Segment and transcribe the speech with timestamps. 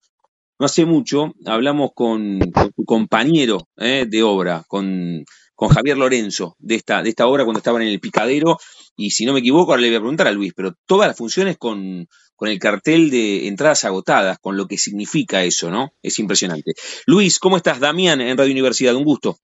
[0.59, 2.37] no hace mucho, hablamos con,
[2.75, 7.57] tu compañero eh, de obra, con, con, Javier Lorenzo, de esta, de esta obra cuando
[7.57, 8.59] estaban en el Picadero,
[8.95, 11.17] y si no me equivoco, ahora le voy a preguntar a Luis, pero todas las
[11.17, 15.93] funciones con, con el cartel de entradas agotadas, con lo que significa eso, ¿no?
[16.01, 16.73] Es impresionante.
[17.05, 17.79] Luis, ¿cómo estás?
[17.79, 19.39] Damián en Radio Universidad, un gusto.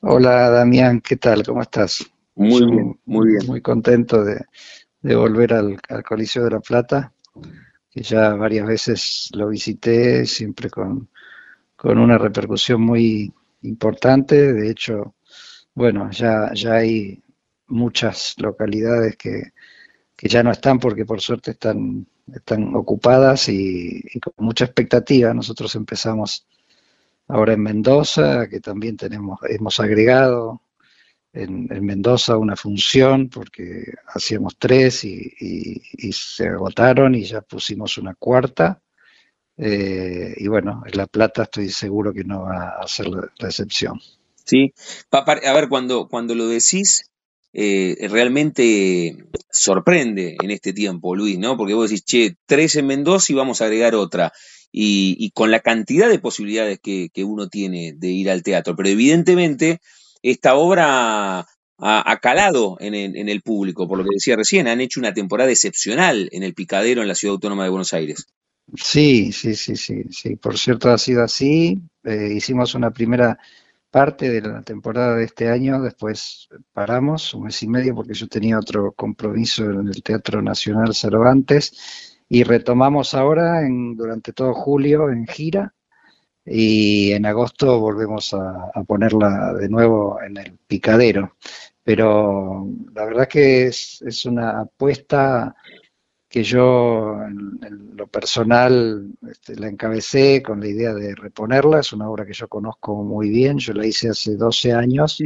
[0.00, 1.44] Hola Damián, ¿qué tal?
[1.44, 2.04] ¿Cómo estás?
[2.34, 3.46] Muy bien, muy bien.
[3.46, 4.44] Muy contento de,
[5.14, 7.12] volver al, Coliseo de la Plata,
[7.90, 11.08] que ya varias veces lo visité, siempre con,
[11.84, 14.52] una repercusión muy importante.
[14.52, 15.14] De hecho,
[15.74, 17.22] bueno, ya, ya hay
[17.72, 19.52] muchas localidades que,
[20.22, 25.34] que ya no están porque por suerte están, están ocupadas y, con mucha expectativa.
[25.34, 26.46] Nosotros empezamos
[27.26, 30.62] ahora en Mendoza, que también tenemos, hemos agregado
[31.32, 35.32] en, Mendoza una función porque hacíamos tres y,
[36.12, 38.80] se agotaron y ya pusimos una cuarta.
[39.56, 44.00] Eh, y bueno, en La Plata estoy seguro que no va a ser la, excepción.
[44.44, 44.72] Sí,
[45.10, 47.11] a ver, cuando, cuando lo decís,
[47.54, 49.16] eh, realmente
[49.50, 51.56] sorprende en este tiempo, Luis, ¿no?
[51.56, 54.32] Porque vos decís, che, tres en Mendoza y vamos a agregar otra.
[54.74, 58.74] Y, con la cantidad de posibilidades que, uno tiene de ir al teatro.
[58.74, 59.80] Pero evidentemente
[60.22, 61.46] esta obra
[61.78, 66.30] ha, calado en el, público, por lo que decía recién, han hecho una temporada excepcional
[66.32, 68.26] en el Picadero, en la Ciudad Autónoma de Buenos Aires.
[68.74, 70.36] Sí, sí, sí, sí, sí.
[70.36, 71.78] Por cierto ha sido así.
[72.04, 73.38] Eh, hicimos una primera
[73.92, 78.26] parte de la temporada de este año, después paramos un mes y medio porque yo
[78.26, 85.10] tenía otro compromiso en el Teatro Nacional Cervantes y retomamos ahora en, durante todo julio
[85.10, 85.74] en gira
[86.44, 91.36] y en agosto volvemos a, ponerla de nuevo en el picadero.
[91.84, 95.54] Pero la verdad que es, es una apuesta
[96.32, 102.08] que yo en, lo personal este, la encabecé con la idea de reponerla, es una
[102.08, 105.18] obra que yo conozco muy bien, yo la hice hace 12 años,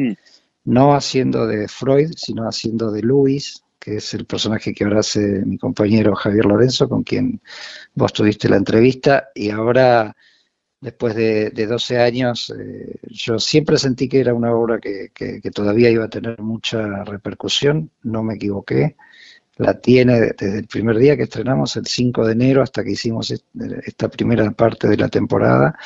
[0.64, 5.20] no haciendo de Freud, sino haciendo de Luis, que es el personaje que ahora hace
[5.46, 7.40] mi compañero Javier Lorenzo, con quien
[7.94, 10.16] vos tuviste la entrevista, y ahora,
[10.80, 16.06] después de, 12 años, eh, yo siempre sentí que era una obra que todavía iba
[16.06, 18.96] a tener mucha repercusión, no me equivoqué,
[19.58, 23.30] la tiene desde el primer día que estrenamos, el 5 de enero, hasta que hicimos
[23.30, 25.78] esta primera parte de la temporada,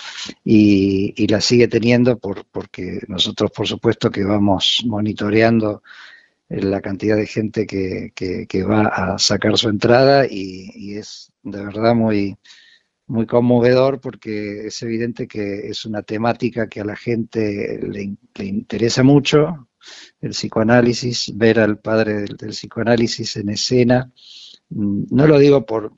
[0.44, 5.82] y, la sigue teniendo por, porque nosotros, por supuesto, que vamos monitoreando
[6.48, 12.36] la cantidad de gente que, va a sacar su entrada y, es de verdad muy,
[13.06, 19.04] muy conmovedor porque es evidente que es una temática que a la gente le interesa
[19.04, 19.68] mucho,
[20.20, 24.10] el psicoanálisis, ver al padre del, psicoanálisis en escena.
[24.70, 25.92] Mm, no lo digo por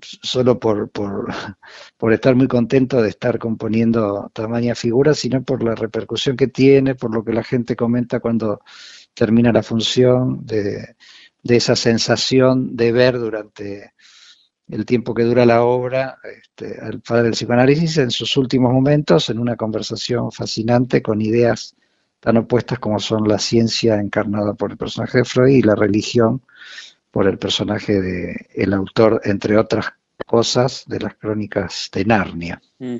[0.00, 0.90] solo por,
[1.96, 6.94] por, estar muy contento de estar componiendo tamaña figura, sino por la repercusión que tiene,
[6.94, 8.60] por lo que la gente comenta cuando
[9.14, 10.96] termina la función, de,
[11.44, 13.94] esa sensación de ver durante
[14.68, 19.28] el tiempo que dura la obra este, al padre del psicoanálisis en sus últimos momentos,
[19.28, 21.74] en una conversación fascinante con ideas
[22.22, 26.40] tan opuestas como son la ciencia encarnada por el personaje de Freud y la religión
[27.10, 29.86] por el personaje de el autor, entre otras
[30.24, 32.62] cosas, de las crónicas de Narnia.
[32.78, 32.98] Mm.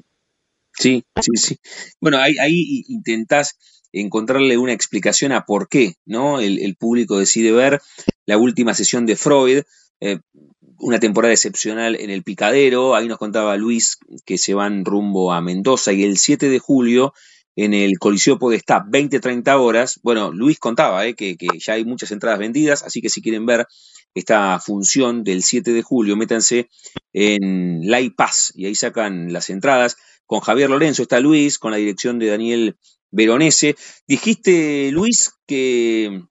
[0.73, 1.57] Sí, sí, sí.
[2.01, 3.57] Bueno, ahí, ahí intentás
[3.93, 6.41] encontrarle una explicación a por qué, ¿no?
[6.41, 7.81] El, público decide ver
[8.27, 9.63] la última sesión de Freud.
[10.01, 10.19] Eh,
[10.79, 12.97] una temporada excepcional en el Picadero.
[12.97, 17.15] Ahí nos contaba Luis que se van rumbo a Mendoza y el 7 de julio
[17.57, 20.01] en el Coliseo Podestá, 20-30 horas.
[20.03, 23.67] Bueno, Luis contaba eh, que, ya hay muchas entradas vendidas, así que si quieren ver
[24.15, 26.69] esta función del 7 de julio, métanse
[27.13, 29.97] en La Paz y ahí sacan las entradas.
[30.27, 32.77] Con Javier Lorenzo está Luis, con la dirección de Daniel
[33.11, 33.77] Veronese.
[34.07, 36.23] Dijiste, Luis, que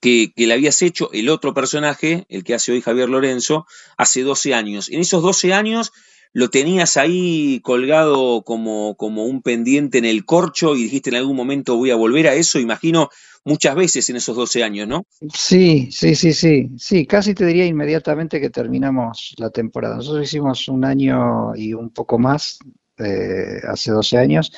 [0.00, 4.54] que, le habías hecho el otro personaje, el que hace hoy Javier Lorenzo, hace 12
[4.54, 4.88] años.
[4.90, 5.92] En esos 12 años
[6.34, 11.36] lo tenías ahí colgado como, como un pendiente en el corcho y dijiste en algún
[11.36, 13.08] momento voy a volver a eso, imagino
[13.44, 15.06] muchas veces en esos 12 años, ¿no?
[15.32, 19.96] Sí, sí, sí, sí, sí, casi te diría inmediatamente que terminamos la temporada.
[19.96, 22.58] Nosotros hicimos un año y un poco más
[22.98, 24.52] eh, hace 12 años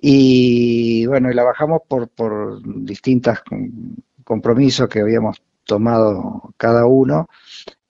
[0.00, 3.42] y bueno, y la bajamos por, por distintas
[4.24, 7.28] compromisos que habíamos tomado cada uno.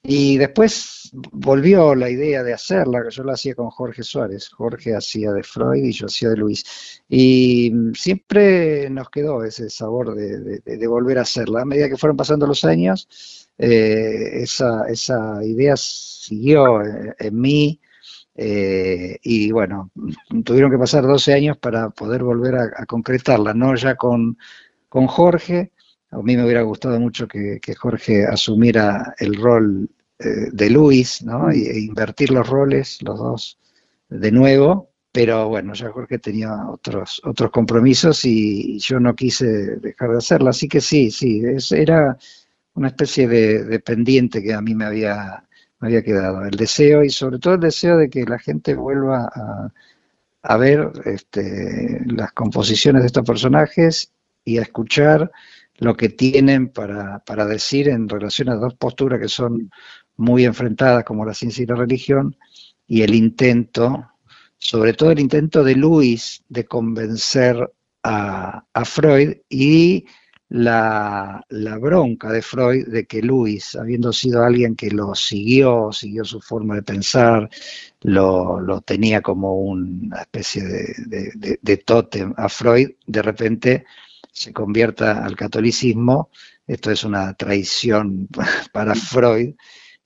[0.05, 4.49] Y después volvió la idea de hacerla, que yo la hacía con Jorge Suárez.
[4.49, 6.65] Jorge hacía de Freud y yo hacía de Luis.
[7.09, 11.63] Y siempre nos quedó ese sabor de, volver a hacerla.
[11.63, 17.81] A medida que fueron pasando los años, eh, esa, idea siguió en, mí.
[18.35, 19.93] Eh, y bueno,
[20.45, 24.37] tuvieron que pasar 12 años para poder volver a, concretarla, no ya con
[24.91, 25.71] Jorge,
[26.13, 29.89] a mí me hubiera gustado mucho que, Jorge asumiera el rol
[30.19, 31.51] eh, de Luis, ¿no?
[31.51, 33.59] E, invertir los roles, los dos,
[34.11, 39.47] de nuevo, pero bueno, ya Jorge tenía otros, otros compromisos y yo no quise
[39.79, 42.19] dejar de hacerlo, así que sí, sí, era
[42.75, 45.45] una especie de, pendiente que a mí me había,
[45.81, 49.31] me había quedado, el deseo y sobre todo el deseo de que la gente vuelva
[49.35, 49.73] a,
[50.43, 54.13] a ver este, las composiciones de estos personajes
[54.45, 55.31] y a escuchar
[55.79, 59.71] lo que tienen para, para decir en relación a dos posturas que son
[60.17, 62.37] muy enfrentadas, como la ciencia y la religión,
[62.87, 64.11] y el intento,
[64.59, 67.73] sobre todo el intento de Luis de convencer
[68.03, 70.05] a, Freud y
[70.49, 76.25] la, la, bronca de Freud de que Luis, habiendo sido alguien que lo siguió, siguió
[76.25, 77.49] su forma de pensar,
[78.03, 83.85] lo, lo tenía como una especie de, de, de tótem a Freud, de repente
[84.33, 86.31] se convierta al catolicismo.
[86.67, 88.29] Esto es una traición
[88.73, 89.55] para Freud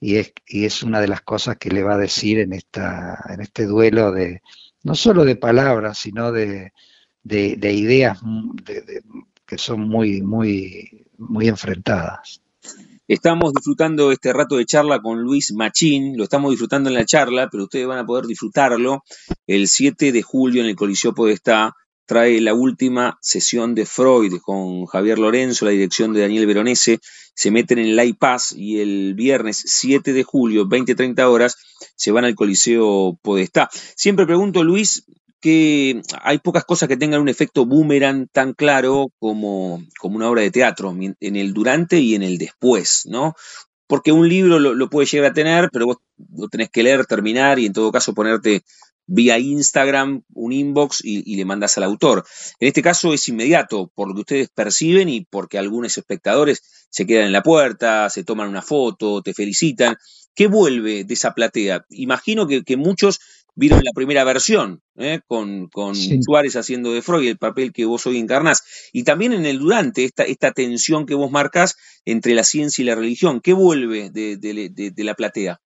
[0.01, 3.25] y es, y es una de las cosas que le va a decir en, esta,
[3.29, 4.43] en este duelo de
[4.83, 6.73] no solo de palabras, sino de,
[7.25, 8.21] de, ideas
[9.45, 12.41] que son muy, muy, muy enfrentadas.
[13.09, 17.49] Estamos disfrutando este rato de charla con Luis Machín, lo estamos disfrutando en la charla,
[17.51, 19.03] pero ustedes van a poder disfrutarlo
[19.47, 21.75] el 7 de julio en el Coliseo Podestá
[22.07, 27.01] trae la última sesión de Freud con Javier Lorenzo, la dirección de Daniel Veronese,
[27.35, 31.57] se meten en la iPass y el viernes 7 de julio, 20-30 horas,
[31.95, 33.69] se van al Coliseo Podestá.
[33.95, 35.05] Siempre pregunto, Luis,
[35.41, 40.43] que hay pocas cosas que tengan un efecto boomerang tan claro como, como una obra
[40.43, 43.35] de teatro, en el durante y en el después, ¿no?
[43.87, 45.99] Porque un libro lo, lo puede llegar a tener, pero vos
[46.37, 48.63] lo tenés que leer, terminar y en todo caso ponerte
[49.07, 52.25] vía Instagram un inbox y, le mandas al autor.
[52.61, 57.07] En este caso es inmediato, por lo que ustedes perciben y porque algunos espectadores se
[57.07, 59.97] quedan en la puerta, se toman una foto, te felicitan.
[60.35, 61.87] ¿Qué vuelve de esa platea?
[61.91, 63.21] Imagino que, muchos
[63.55, 65.21] vieron la primera versión, ¿eh?
[65.27, 65.71] con,
[66.23, 70.05] Suárez haciendo de Freud, el papel que vos hoy encarnás, y también en el durante,
[70.05, 73.41] esta, esta tensión que vos marcas entre la ciencia y la religión.
[73.41, 75.61] ¿Qué vuelve de la platea?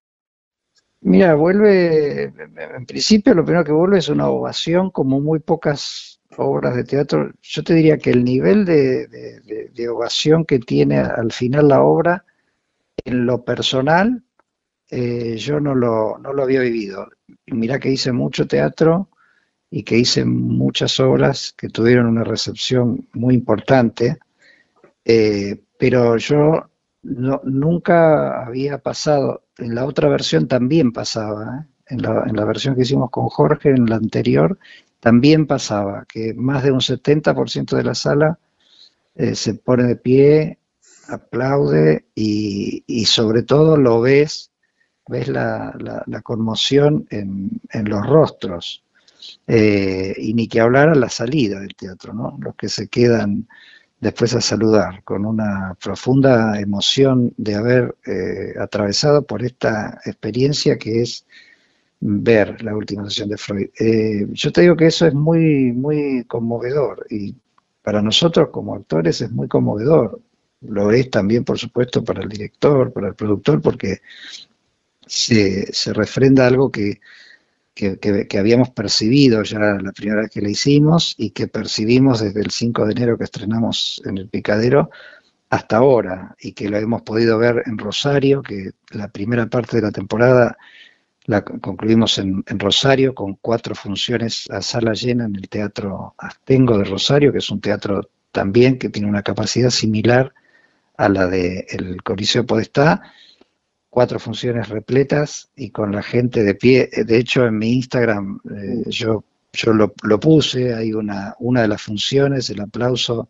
[1.03, 6.77] Mira, vuelve, en principio lo primero que vuelve es una ovación como muy pocas obras
[6.77, 7.33] de teatro.
[7.41, 12.25] Yo te diría que el nivel de, ovación que tiene al final la obra,
[13.05, 14.23] en lo personal,
[14.91, 17.09] eh, yo no lo, no lo había vivido.
[17.47, 19.09] Mira que hice mucho teatro
[19.71, 24.19] y que hice muchas obras que tuvieron una recepción muy importante,
[25.05, 26.70] eh, pero yo
[27.03, 31.67] nunca había pasado, en la otra versión también pasaba, ¿eh?
[31.89, 34.59] en, la, en, la, versión que hicimos con Jorge, en la anterior,
[35.01, 38.39] también pasaba, que más de un 70% de la sala
[39.15, 40.59] eh, se pone de pie,
[41.09, 44.51] aplaude y, y, sobre todo lo ves,
[45.09, 45.75] ves la,
[46.07, 48.85] la, conmoción en, en, los rostros.
[49.47, 52.39] Eh, y ni que hablar a la salida del teatro, ¿no?
[52.41, 53.49] Los que se quedan
[54.01, 61.03] después a saludar, con una profunda emoción de haber eh, atravesado por esta experiencia que
[61.03, 61.27] es
[62.01, 63.69] ver la última sesión de Freud.
[63.79, 67.35] Eh, yo te digo que eso es muy, muy conmovedor y
[67.83, 70.21] para nosotros como actores es muy conmovedor.
[70.63, 74.01] Lo es también, por supuesto, para el director, para el productor, porque
[75.07, 77.01] se, se refrenda algo que,
[77.81, 82.51] que, habíamos percibido ya la primera vez que la hicimos y que percibimos desde el
[82.51, 84.91] 5 de enero que estrenamos en el Picadero
[85.49, 89.83] hasta ahora y que lo hemos podido ver en Rosario, que la primera parte de
[89.83, 90.57] la temporada
[91.27, 96.85] la concluimos en, Rosario con cuatro funciones a sala llena en el Teatro Astengo de
[96.85, 100.33] Rosario, que es un teatro también que tiene una capacidad similar
[100.97, 103.03] a la del el Coliseo Podestá,
[103.91, 106.89] cuatro funciones repletas y con la gente de pie.
[107.05, 111.69] De hecho, en mi Instagram eh, yo, yo lo, lo, puse, hay una, una de
[111.69, 113.29] las funciones, el aplauso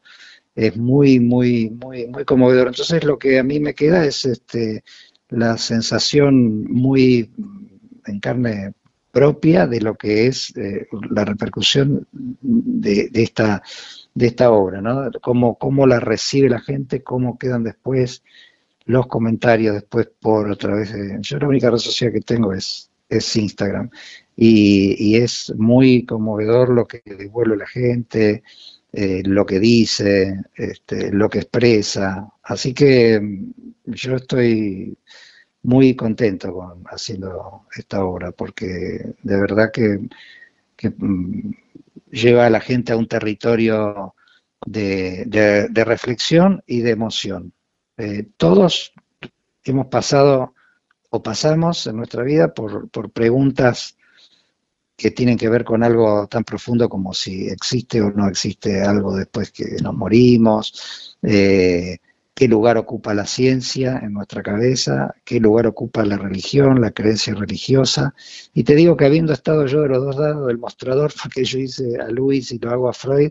[0.55, 2.69] es muy, muy, muy, muy conmovedor.
[2.69, 4.85] Entonces lo que a mí me queda es este,
[5.31, 7.31] la sensación muy
[8.07, 8.75] en carne
[9.11, 13.63] propia de lo que es eh, la repercusión de, de, esta,
[14.15, 15.11] de esta obra, ¿no?
[15.21, 18.23] Cómo, cómo la recibe la gente, cómo quedan después
[18.91, 20.93] los comentarios después por otra vez.
[21.21, 23.91] yo la única red social que tengo es, es Instagram
[24.37, 28.43] y, es muy conmovedor lo que devuelve la gente,
[28.93, 32.33] eh, lo que dice, este, lo que expresa.
[32.43, 33.53] Así que mm,
[33.87, 34.97] yo estoy
[35.63, 40.01] muy contento con haciendo esta obra porque de verdad que,
[40.99, 41.53] mm,
[42.11, 44.15] lleva a la gente a un territorio
[44.67, 47.53] de reflexión y de emoción.
[48.01, 48.95] Eh, todos
[49.63, 50.55] hemos pasado
[51.11, 53.99] o pasamos en nuestra vida por, preguntas
[54.97, 59.15] que tienen que ver con algo tan profundo como si existe o no existe algo
[59.15, 61.99] después que nos morimos, eh,
[62.35, 67.35] qué lugar ocupa la ciencia en nuestra cabeza, qué lugar ocupa la religión, la creencia
[67.35, 68.15] religiosa.
[68.55, 71.59] Y te digo que habiendo estado yo de los dos lados del mostrador, porque yo
[71.59, 73.31] hice a Luis y lo hago a Freud,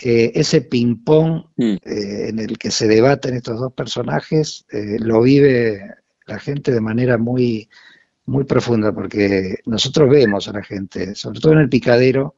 [0.00, 1.62] ese ping-pong mm.
[1.62, 5.80] eh, en el que se debaten estos dos personajes eh, lo vive
[6.26, 7.68] la gente de manera muy,
[8.26, 12.34] muy profunda, porque nosotros vemos a la gente, sobre todo en el picadero,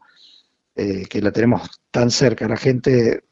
[0.75, 3.25] eh, que la tenemos tan cerca, la gente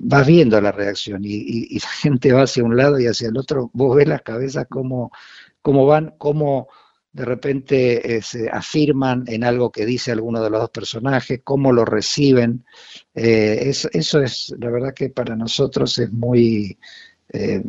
[0.00, 3.70] va viendo la reacción y, la gente va hacia un lado y hacia el otro,
[3.72, 5.10] vos ves las cabezas cómo,
[5.62, 6.68] cómo van, cómo
[7.16, 11.72] de repente eh, se afirman en algo que dice alguno de los dos personajes, cómo
[11.72, 12.66] lo reciben.
[13.14, 16.76] Eh, eso es, la verdad que para nosotros es muy,
[17.32, 17.62] eh,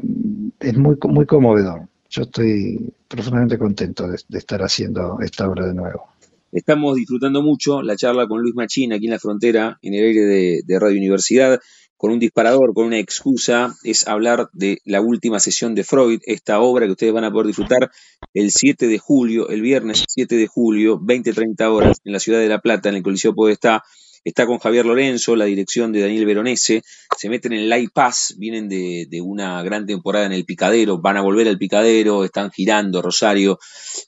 [0.60, 1.88] es muy, muy conmovedor.
[2.10, 6.04] Yo estoy profundamente contento de, estar haciendo esta obra de nuevo.
[6.52, 10.26] Estamos disfrutando mucho la charla con Luis Machín aquí en la frontera, en el aire
[10.26, 11.58] de, de Radio Universidad
[11.98, 16.60] con un disparador, con una excusa, es hablar de la última sesión de Freud, esta
[16.60, 17.92] obra que ustedes van a poder disfrutar
[18.34, 22.48] el 7 de julio, el viernes 7 de julio, 20-30 horas, en la ciudad de
[22.48, 23.84] La Plata, en el Coliseo Podestá.
[24.24, 26.84] Está con Javier Lorenzo, la dirección de Daniel Veronese.
[27.18, 31.22] Se meten en el Pass, vienen de, una gran temporada en el Picadero, van a
[31.22, 33.58] volver al Picadero, están girando Rosario,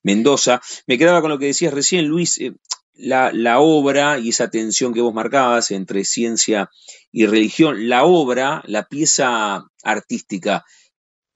[0.04, 0.62] Mendoza.
[0.88, 2.38] Me quedaba con lo que decías recién, Luis.
[2.42, 2.54] Eh,
[3.00, 6.70] la, obra y esa tensión que vos marcabas entre ciencia
[7.12, 10.66] y religión, la obra, la pieza artística,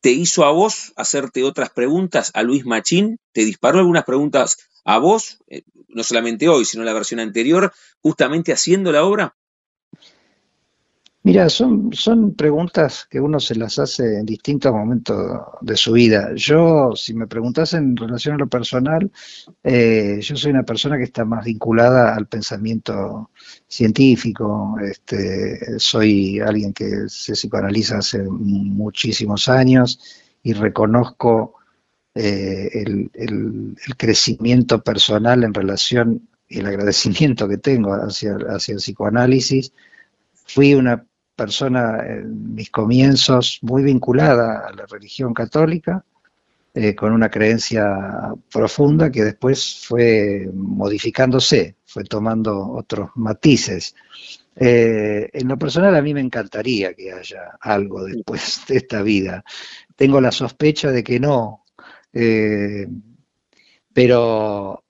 [0.01, 3.19] ¿te hizo a vos hacerte otras preguntas a Luis Machín?
[3.31, 8.51] ¿Te disparó algunas preguntas a vos, eh, no solamente hoy, sino la versión anterior, justamente
[8.51, 9.35] haciendo la obra?
[11.25, 15.17] Mira, son, son preguntas que uno se las hace en distintos momentos
[15.61, 16.31] de su vida.
[16.35, 19.09] Yo, si me preguntas en relación a lo personal,
[19.63, 23.31] eh, yo soy una persona que está más vinculada al pensamiento
[23.65, 24.75] científico.
[24.83, 30.01] Este, soy alguien que se psicoanaliza hace muchísimos años
[30.43, 31.53] y reconozco
[32.15, 38.73] eh, el, el, el, crecimiento personal en relación y el agradecimiento que tengo hacia, hacia
[38.73, 39.71] el psicoanálisis.
[40.45, 46.03] Fui una persona en mis comienzos muy vinculada a la religión católica,
[46.75, 53.95] eh, con una creencia profunda que después fue modificándose, fue tomando otros matices.
[54.55, 59.43] Eh, en lo personal a mí me encantaría que haya algo después de esta vida.
[59.95, 61.63] Tengo la sospecha de que no,
[62.11, 62.87] eh,
[63.93, 64.82] pero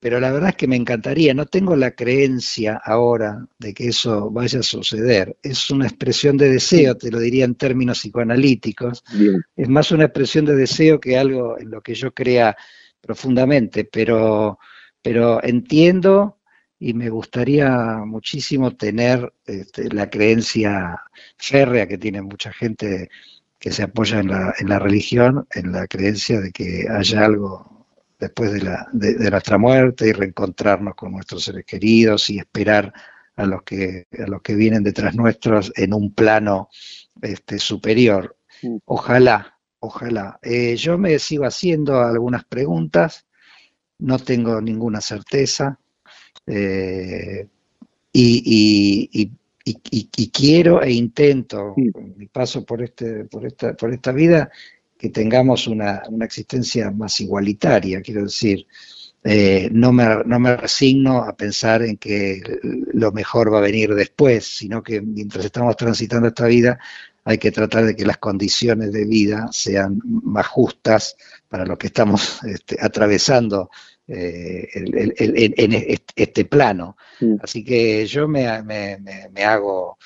[0.00, 4.30] pero la verdad es que me encantaría, no tengo la creencia ahora de que eso
[4.30, 5.36] vaya a suceder.
[5.42, 9.02] Es una expresión de deseo, te lo diría en términos psicoanalíticos.
[9.56, 12.56] Es más una expresión de deseo que algo en lo que yo crea
[13.00, 14.60] profundamente, pero,
[15.02, 16.38] pero entiendo
[16.78, 17.68] y me gustaría
[18.06, 21.02] muchísimo tener este, la creencia
[21.36, 23.10] férrea que tiene mucha gente
[23.58, 27.77] que se apoya en la, en la religión, en la creencia de que haya algo
[28.18, 32.92] después de, la, de, nuestra muerte y reencontrarnos con nuestros seres queridos y esperar
[33.36, 36.68] a los que, a los que vienen detrás nuestros en un plano
[37.22, 38.36] este, superior.
[38.84, 40.38] Ojalá, ojalá.
[40.42, 43.26] Eh, yo me sigo haciendo algunas preguntas,
[43.98, 45.78] no tengo ninguna certeza.
[46.46, 47.46] Eh,
[48.12, 49.30] y,
[50.32, 54.50] quiero e intento, mi paso por, este, por, esta, por esta vida,
[54.98, 58.66] que tengamos una, una existencia más igualitaria, quiero decir,
[59.24, 62.40] eh, no, me, no, me, resigno a pensar en que
[62.92, 66.78] lo mejor va a venir después, sino que mientras estamos transitando esta vida
[67.24, 71.16] hay que tratar de que las condiciones de vida sean más justas
[71.48, 73.70] para los que estamos este, atravesando
[74.06, 76.96] eh, en este plano.
[77.42, 78.98] Así que yo me, me,
[79.30, 79.98] me, hago,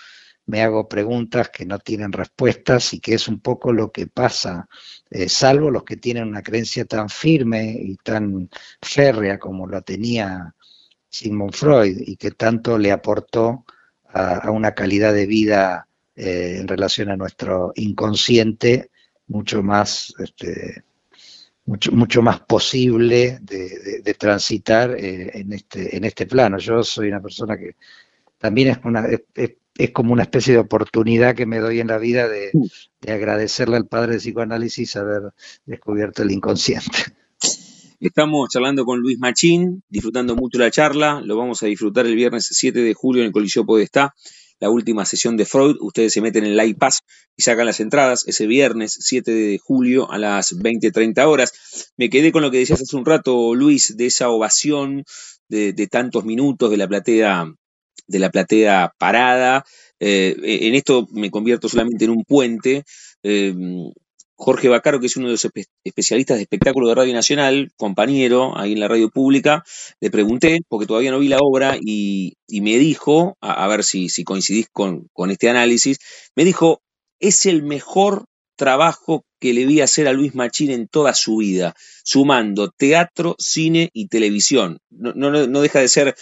[0.47, 4.69] me hago preguntas que no tienen respuestas y que es un poco lo que pasa
[5.11, 8.49] eh, salvo los que tienen una creencia tan firme y tan
[8.81, 10.55] férrea como la tenía
[11.11, 13.67] Sigmund Freud y que tanto le aportó
[14.07, 18.91] a, una calidad de vida eh, en relación a nuestro inconsciente
[19.27, 20.83] mucho más este,
[21.67, 26.59] mucho, mucho más posible de, transitar eh, en, este, en este plano.
[26.59, 27.77] Yo soy una persona que
[28.39, 29.53] también es, una, es
[29.93, 32.53] como una especie de oportunidad que me doy en la vida de,
[33.07, 35.33] agradecerle al padre de psicoanálisis haber
[35.65, 36.99] descubierto el inconsciente.
[38.01, 41.21] Estamos charlando con Luis Machín, disfrutando mucho la charla.
[41.25, 44.15] Lo vamos a disfrutar el viernes 7 de julio en el Coliseo Podestá,
[44.59, 45.77] la última sesión de Freud.
[45.81, 47.03] Ustedes se meten en el iPass
[47.37, 51.93] y sacan las entradas ese viernes 7 de julio a las 20-30 horas.
[51.97, 55.05] Me quedé con lo que decías hace un rato, Luis, de esa ovación
[55.49, 57.55] de, de tantos minutos de la platea
[58.07, 59.65] de la platea parada.
[60.01, 62.85] Eh, en esto me convierto solamente en un puente.
[63.23, 63.55] Eh,
[64.35, 65.49] Jorge Bacaro, que es uno de los
[65.85, 69.63] especialistas de espectáculo de Radio Nacional, compañero ahí en la radio pública,
[70.01, 74.25] le pregunté, porque todavía no vi la obra, y, me dijo, a, ver si, si
[74.25, 75.99] coincidís con, con, este análisis,
[76.35, 76.83] me dijo,
[77.21, 78.25] es el mejor
[78.63, 83.91] trabajo que le vi hacer a Luis Machín en toda su vida, sumando teatro, cine
[83.93, 84.79] y televisión.
[84.89, 86.15] No, deja de ser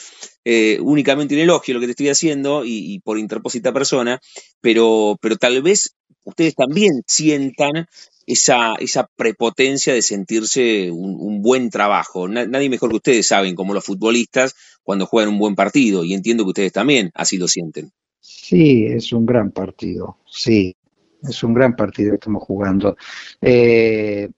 [0.47, 4.21] eh, únicamente un elogio lo que te estoy haciendo y, por interpósita persona,
[4.63, 7.89] pero, pero tal vez ustedes también sientan
[8.27, 12.27] esa, esa prepotencia de sentirse un, buen trabajo.
[12.27, 16.45] nadie mejor que ustedes saben, como los futbolistas, cuando juegan un buen partido, y entiendo
[16.45, 17.93] que ustedes también así lo sienten.
[18.19, 20.75] Sí, es un gran partido, sí,
[21.23, 22.97] es un gran partido que estamos jugando.
[23.41, 24.31] Eh,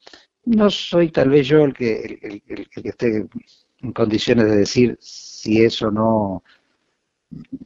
[0.45, 3.27] no soy tal vez yo el que, el, que esté
[3.79, 6.43] en condiciones de decir si eso no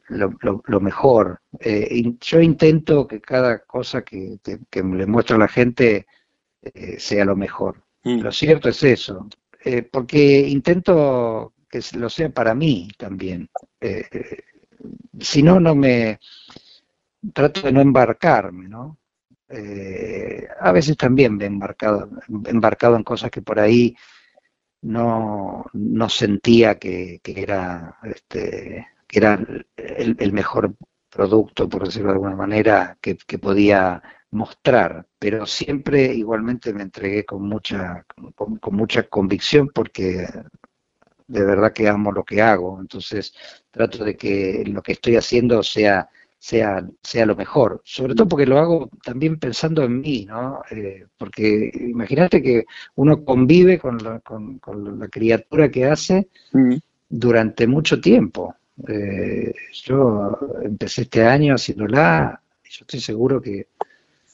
[0.09, 1.41] lo, mejor.
[1.59, 4.39] Eh, yo intento que cada cosa que,
[4.73, 6.07] le muestro a la gente
[6.61, 7.83] eh, sea lo mejor.
[8.03, 8.21] Mm.
[8.21, 9.27] Lo cierto es eso,
[9.91, 13.49] porque intento que lo sea para mí también.
[15.19, 16.19] si no, no me
[17.33, 18.97] trato de no embarcarme, ¿no?
[19.49, 22.09] Eh, a veces también he embarcado,
[22.45, 23.95] embarcado en cosas que por ahí
[24.81, 29.39] no, no sentía que, era, este, que era
[29.77, 30.75] el, mejor
[31.09, 37.43] producto, por decirlo de alguna manera, que, podía mostrar, pero siempre igualmente me entregué con
[37.47, 38.05] mucha,
[38.35, 40.27] con mucha convicción porque
[41.27, 43.33] de verdad que amo lo que hago, entonces
[43.71, 47.81] trato de que lo que estoy haciendo sea sea, sea lo mejor.
[47.83, 50.61] Sobre todo porque lo hago también pensando en mí, ¿no?
[50.71, 54.59] Eh, porque imagínate que uno convive con la, con,
[54.99, 56.75] la criatura que hace mm.
[57.09, 58.55] durante mucho tiempo.
[58.87, 63.67] Eh, yo empecé este año haciéndola y yo estoy seguro que eh,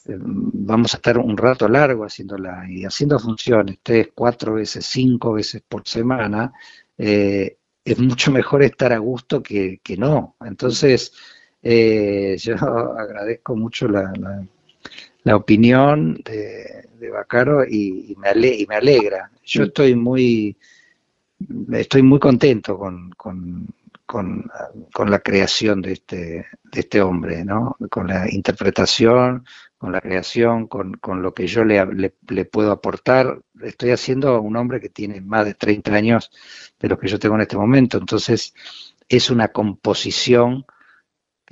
[0.05, 5.63] vamos a estar un rato largo haciéndola y haciendo funciones tres, cuatro veces, cinco veces
[5.67, 6.51] por semana.
[6.97, 10.35] es mucho mejor estar a gusto que, que no.
[10.41, 11.13] Entonces,
[11.63, 12.56] eh, yo
[12.97, 14.12] agradezco mucho la,
[15.23, 19.32] la, opinión de, de Bacaro y, me y, me alegra.
[19.45, 20.58] Yo estoy muy,
[21.71, 23.67] estoy muy contento con, con,
[24.06, 27.78] con, la creación de este, de este hombre, ¿no?
[27.89, 29.45] con la interpretación,
[29.78, 33.41] con la creación, con, con lo que yo le, le, le, puedo aportar.
[33.62, 36.30] Estoy haciendo a un hombre que tiene más de 30 años
[36.80, 38.54] de los que yo tengo en este momento, entonces
[39.10, 40.65] es una composición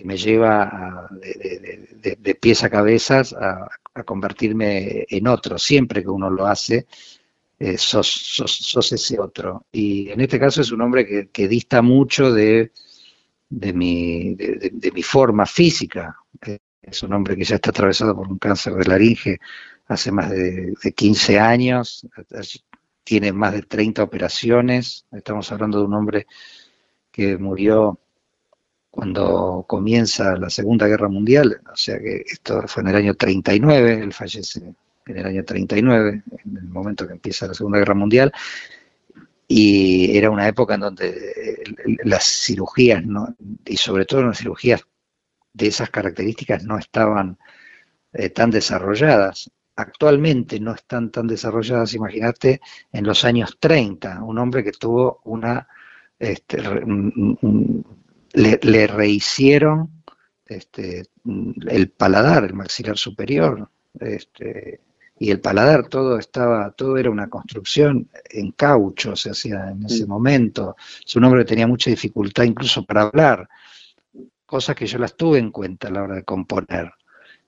[0.02, 3.70] que me lleva de, pies a cabezas a,
[4.04, 5.60] convertirme en otro.
[5.60, 6.88] Siempre que uno lo hace,
[7.60, 9.68] eh, sos, ese otro.
[9.72, 12.72] Y en este caso es un hombre que, dista mucho de,
[13.50, 16.18] mi, de, mi forma física.
[16.82, 19.40] Es un hombre que ya está atravesado por un cáncer de laringe
[19.88, 22.08] hace más de, 15 años,
[23.04, 25.06] tiene más de 30 operaciones.
[25.12, 26.28] Estamos hablando de un hombre
[27.12, 28.00] que murió
[28.92, 34.02] cuando comienza la Segunda Guerra Mundial, o sea que esto fue en el año 39,
[34.04, 34.76] él fallece
[35.06, 38.34] en el año 39, en el momento que empieza la Segunda Guerra Mundial,
[39.48, 41.64] y era una época en donde eh,
[42.04, 43.04] las cirugías,
[43.66, 44.86] y sobre todo las cirugías
[45.54, 47.38] de esas características, no estaban
[48.14, 49.52] eh, tan desarrolladas.
[49.76, 55.68] Actualmente no están tan desarrolladas, imagínate, en los años 30, un hombre que tuvo una,
[56.20, 56.58] este,
[58.34, 60.04] le, le, rehicieron
[60.46, 61.06] este,
[61.68, 64.82] el paladar, el maxilar superior, este,
[65.22, 70.08] y el paladar todo estaba, todo era una construcción en caucho, se hacía en ese
[70.08, 70.76] momento.
[71.06, 73.48] Su nombre tenía mucha dificultad incluso para hablar,
[74.48, 76.92] cosas que yo las tuve en cuenta a la hora de componer.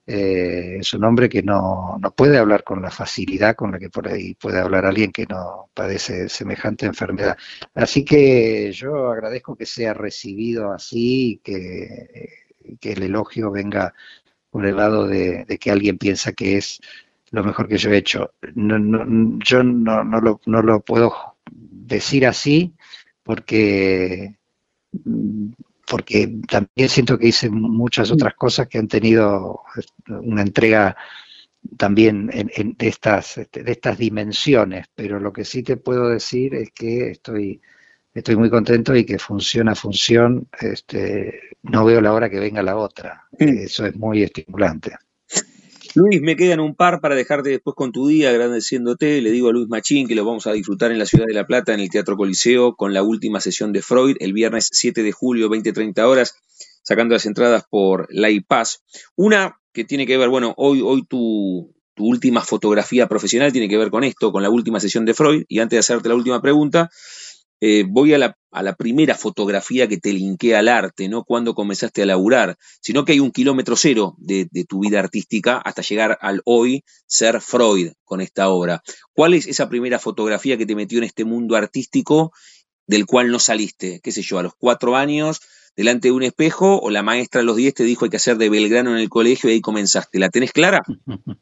[0.05, 3.89] Eh, es un hombre que no, no, puede hablar con la facilidad con la que
[3.89, 7.37] por ahí puede hablar alguien que no padece semejante enfermedad.
[7.73, 12.29] Así que yo agradezco que sea recibido así, que,
[12.79, 13.93] que el elogio venga
[14.49, 16.79] por el lado de que alguien piensa que es
[17.33, 18.31] lo mejor que yo he hecho.
[18.53, 21.11] No, no, yo no, no, lo, no lo puedo
[21.51, 22.75] decir así
[23.23, 24.35] porque,
[25.93, 29.61] porque también siento que hice muchas otras cosas que han tenido
[30.07, 30.97] una entrega
[31.77, 36.71] también en, de, estas, de estas dimensiones, pero lo que sí te puedo decir es
[36.71, 37.61] que estoy,
[38.11, 42.75] estoy muy contento y que funciona, función, este, no veo la hora que venga la
[42.75, 43.27] otra.
[43.37, 44.95] Eso es muy estimulante.
[45.95, 49.21] Luis, me quedan un par para dejarte después con tu día, agradeciéndote.
[49.21, 51.45] Le digo a Luis Machín que lo vamos a disfrutar en la ciudad de La
[51.45, 55.11] Plata, en el Teatro Coliseo, con la última sesión de Freud, el viernes 7 de
[55.11, 56.35] julio, 20-30 horas,
[56.81, 58.83] sacando las entradas por la IPAS.
[59.15, 63.91] Una que tiene que ver, bueno, hoy, hoy tu última fotografía profesional tiene que ver
[63.91, 65.43] con esto, con la última sesión de Freud.
[65.47, 66.89] Y antes de hacerte la última pregunta,
[67.65, 68.35] eh, voy a la,
[68.77, 73.21] primera fotografía que te linkea al arte, no cuando comenzaste a laburar, sino que hay
[73.21, 78.49] un kilómetro cero de, tu vida artística hasta llegar al hoy ser Freud con esta
[78.49, 78.83] obra.
[79.13, 82.33] ¿Cuál es esa primera fotografía que te metió en este mundo artístico
[82.85, 84.01] del cual no saliste?
[84.03, 85.39] ¿Qué sé yo, a los cuatro años?
[85.75, 88.37] delante de un espejo o la maestra a los diez te dijo hay que hacer
[88.37, 90.19] de Belgrano en el colegio y ahí comenzaste.
[90.19, 90.83] ¿La tenés clara?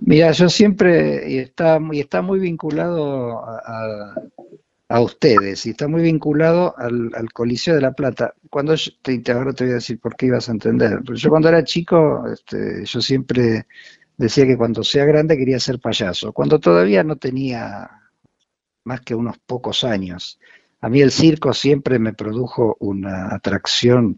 [0.00, 4.14] Mira, yo siempre, y está, y está muy vinculado a, a
[4.96, 8.34] ustedes y está muy vinculado al, Coliseo de la Plata.
[8.48, 11.00] Cuando yo, te, ahora te voy a decir por qué ibas a entender.
[11.04, 13.66] Pero yo cuando era chico, este, yo siempre
[14.16, 16.32] decía que cuando sea grande quería ser payaso.
[16.32, 17.90] Cuando todavía no tenía
[18.84, 20.40] más que unos pocos años.
[20.80, 24.16] A mí el circo siempre me produjo una atracción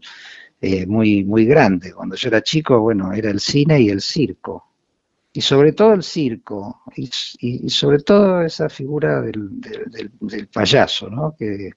[0.61, 1.93] eh, muy, muy grande.
[1.93, 4.70] Cuando yo era chico, bueno, era el cine y el circo
[5.33, 9.61] y sobre todo el circo, y, sobre todo esa figura del,
[10.19, 11.35] del, payaso, ¿no?
[11.37, 11.71] Que,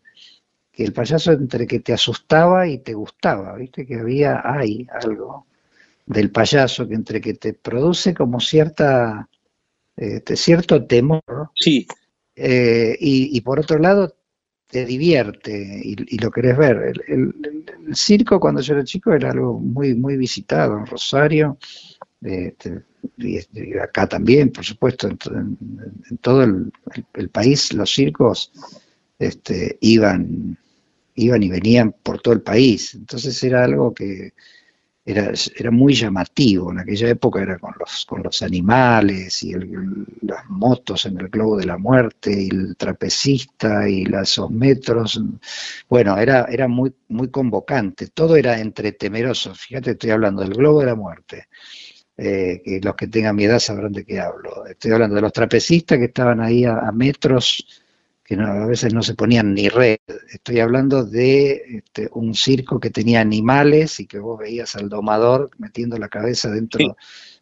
[0.76, 3.86] el payaso entre que te asustaba y te gustaba, ¿viste?
[3.86, 5.46] Que había, hay algo
[6.04, 9.28] del payaso que entre que te produce como cierta,
[9.96, 11.22] este, cierto temor,
[11.54, 11.86] sí.
[12.34, 14.16] Eh, y, por otro lado
[14.66, 16.92] te divierte y, lo querés ver.
[17.06, 21.58] El, el, circo cuando yo era chico era algo muy, muy visitado en Rosario.
[22.24, 22.82] Este,
[23.18, 23.38] y,
[23.76, 25.18] acá también, por supuesto, en,
[26.22, 28.50] todo el, país los circos
[29.18, 30.56] este, iban,
[31.16, 32.94] iban y venían por todo el país.
[32.94, 34.32] Entonces era algo que
[35.04, 36.72] era, era muy llamativo.
[36.72, 39.52] En aquella época era con los, con los animales y
[40.22, 45.20] las motos en el globo de la muerte y el trapecista y los metros.
[45.90, 48.06] Bueno, era, era muy, muy convocante.
[48.06, 49.54] Todo era entre temeroso.
[49.54, 51.48] Fíjate, estoy hablando del globo de la muerte
[52.16, 54.66] eh, que los que tengan mi edad sabrán de qué hablo.
[54.66, 57.83] Estoy hablando de los trapecistas que estaban ahí a, metros,
[58.22, 59.98] que a veces no se ponían ni red.
[60.33, 65.50] Estoy hablando de este, un circo que tenía animales y que vos veías al domador
[65.59, 66.96] metiendo la cabeza dentro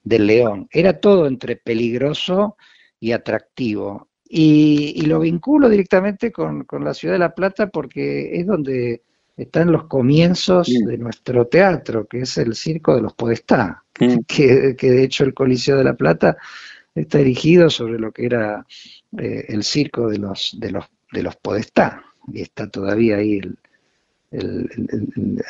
[0.05, 0.69] del león.
[0.71, 2.57] Era todo entre peligroso
[2.99, 4.09] y atractivo.
[4.25, 9.03] Y, lo vinculo directamente con, con la ciudad de La Plata porque es donde
[9.37, 14.19] están los comienzos de nuestro teatro, que es el Circo de los Podestá, mm.
[14.27, 16.37] que, de hecho el Coliseo de la Plata
[16.95, 18.67] está erigido sobre lo que era
[19.19, 23.57] eh, el circo de los, de los, de los Podestá, y está todavía ahí el,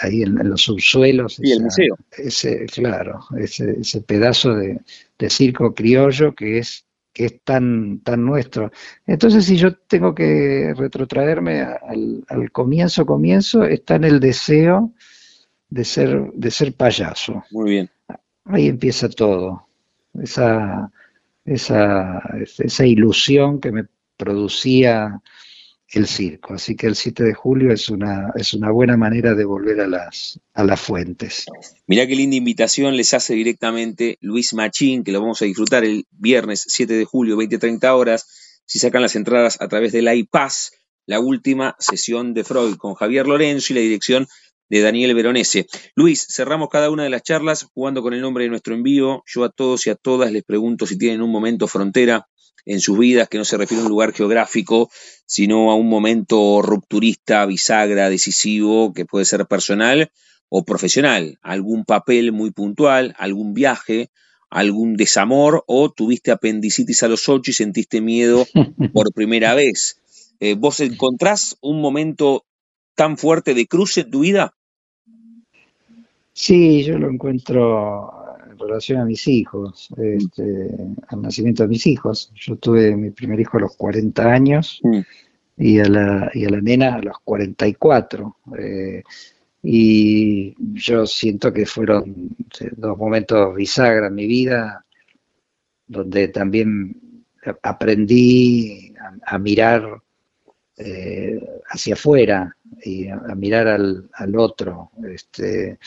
[0.01, 1.39] ahí en, los subsuelos.
[1.41, 1.97] Y el museo.
[2.17, 4.81] Ese, claro, ese, ese pedazo de,
[5.19, 8.73] de circo criollo que es que es tan, tan nuestro.
[9.07, 14.93] Entonces, si yo tengo que retrotraerme al, comienzo, comienzo, está en el deseo
[15.69, 17.45] de ser, de ser payaso.
[17.51, 17.91] Muy bien.
[18.45, 19.67] Ahí empieza todo.
[20.21, 20.91] Esa,
[21.45, 22.23] esa,
[22.59, 25.21] esa ilusión que me producía
[25.93, 26.55] el circo.
[26.55, 29.87] Así que el 7 de julio es una, es una buena manera de volver a
[29.87, 31.47] las, a las fuentes.
[31.87, 36.07] Mirá qué linda invitación les hace directamente Luis Machín, que lo vamos a disfrutar el
[36.11, 40.73] viernes 7 de julio, 20-30 horas, si sacan las entradas a través del iPass,
[41.07, 44.27] la última sesión de Freud con Javier Lorenzo y la dirección
[44.71, 45.67] de Daniel Veronese.
[45.95, 49.23] Luis, cerramos cada una de las charlas jugando con el nombre de nuestro envío.
[49.27, 52.27] Yo a todos y a todas les pregunto si tienen un momento frontera
[52.65, 54.91] en sus vidas que no se refiere a un lugar geográfico,
[55.27, 60.11] sino a un momento rupturista, bisagra, decisivo, que puede ser personal
[60.49, 64.11] o profesional, algún papel muy puntual, algún viaje,
[64.51, 68.47] algún desamor o tuviste apendicitis a los ocho y sentiste miedo
[68.93, 69.97] por primera vez.
[70.41, 72.45] Eh, ¿Vos encontrás un momento
[72.95, 74.55] tan fuerte de cruce en tu vida?
[76.35, 78.22] Sí, yo lo encuentro en
[78.63, 80.71] relación a mis hijos, este,
[81.09, 82.33] al nacimiento de mis hijos.
[82.35, 85.01] Yo tuve mi primer hijo a los 40 años mm.
[85.59, 88.37] y, a la, y a la nena a los 44.
[88.59, 89.03] Eh,
[89.63, 92.37] y yo siento que fueron
[92.77, 94.85] dos momentos bisagra en mi vida,
[95.87, 97.25] donde también
[97.63, 98.93] aprendí
[99.25, 100.03] a, mirar
[100.77, 104.91] eh, hacia afuera y a, mirar al, al otro.
[105.09, 105.79] Este,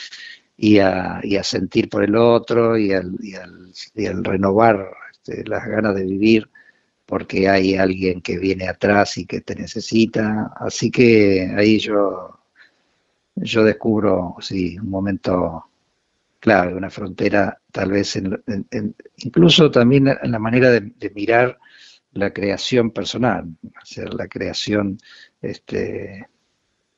[0.58, 3.36] y a, y a sentir por el otro y al, y
[4.06, 6.50] al, renovar este, las ganas de vivir
[7.06, 10.54] porque hay alguien que viene atrás y que te necesita.
[10.56, 12.40] Así que ahí yo,
[13.36, 15.66] yo descubro, sí, un momento
[16.40, 21.60] clave, una frontera tal vez, en, incluso también en la manera de, mirar
[22.14, 23.46] la creación personal,
[23.82, 24.98] hacer la creación
[25.42, 26.28] este,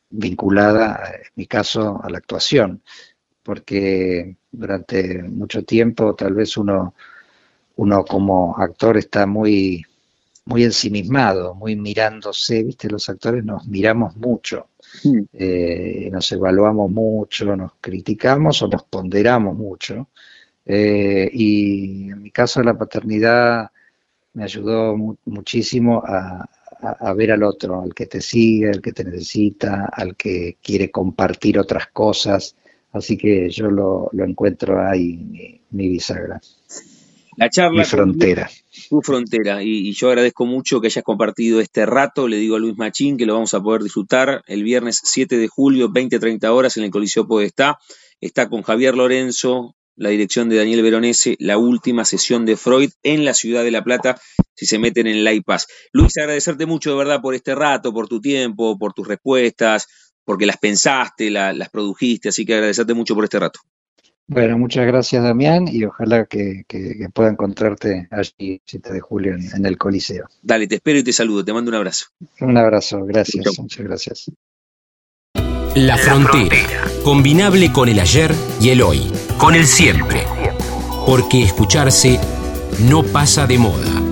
[0.09, 2.81] vinculada, en mi caso, a la actuación
[3.47, 6.95] porque durante mucho tiempo tal vez uno,
[7.77, 9.85] uno como actor está muy,
[10.43, 14.67] muy ensimismado, muy mirándose, viste, los actores nos miramos mucho,
[15.05, 15.19] mm.
[15.31, 20.09] eh, nos evaluamos mucho, nos criticamos o nos ponderamos mucho.
[20.65, 23.71] Eh, y en mi caso la paternidad
[24.33, 26.49] me ayudó muchísimo a,
[27.15, 31.57] ver al otro, al que te sigue, al que te necesita, al que quiere compartir
[31.57, 32.57] otras cosas,
[32.97, 36.41] Así que yo lo, encuentro ahí, mi, bisagra.
[37.37, 37.79] La charla.
[37.79, 38.49] Mi frontera.
[38.89, 39.63] Tu frontera.
[39.63, 42.27] Y, yo agradezco mucho que hayas compartido este rato.
[42.27, 45.47] Le digo a Luis Machín que lo vamos a poder disfrutar el viernes 7 de
[45.47, 47.77] julio, 20-30 horas en el Coliseo Podestá.
[48.19, 53.25] Está con Javier Lorenzo, la dirección de Daniel Veronese, la última sesión de Freud en
[53.25, 54.19] la ciudad de La Plata,
[54.55, 55.67] si se meten en el iPass.
[55.91, 59.87] Luis, agradecerte mucho de verdad por este rato, por tu tiempo, por tus respuestas,
[60.27, 63.61] porque las pensaste, las produjiste, así que agradecerte mucho por este rato.
[64.27, 66.65] Bueno, muchas gracias Damián y ojalá que,
[67.13, 70.27] pueda encontrarte allí 7 de julio en, el Coliseo.
[70.41, 72.07] Dale, te espero y te saludo, te mando un abrazo.
[72.41, 74.31] Un abrazo, gracias, muchas gracias.
[75.75, 76.57] La frontera,
[77.05, 80.25] combinable con el ayer y el hoy, con el siempre,
[81.05, 82.19] porque escucharse
[82.81, 84.03] no pasa de moda.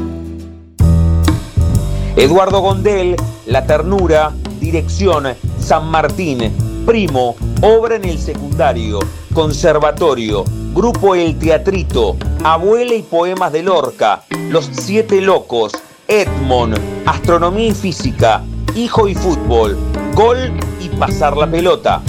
[2.15, 5.28] Eduardo Gondel, La Ternura, dirección
[5.60, 6.52] San Martín,
[6.86, 9.00] primo, obra en el secundario,
[9.34, 15.72] conservatorio, grupo El Teatrito, abuela y poemas de Lorca, Los Siete Locos,
[16.08, 18.44] Edmond, astronomía y física,
[18.76, 19.78] hijo y fútbol,
[20.13, 22.02] gol y pasar la pelota.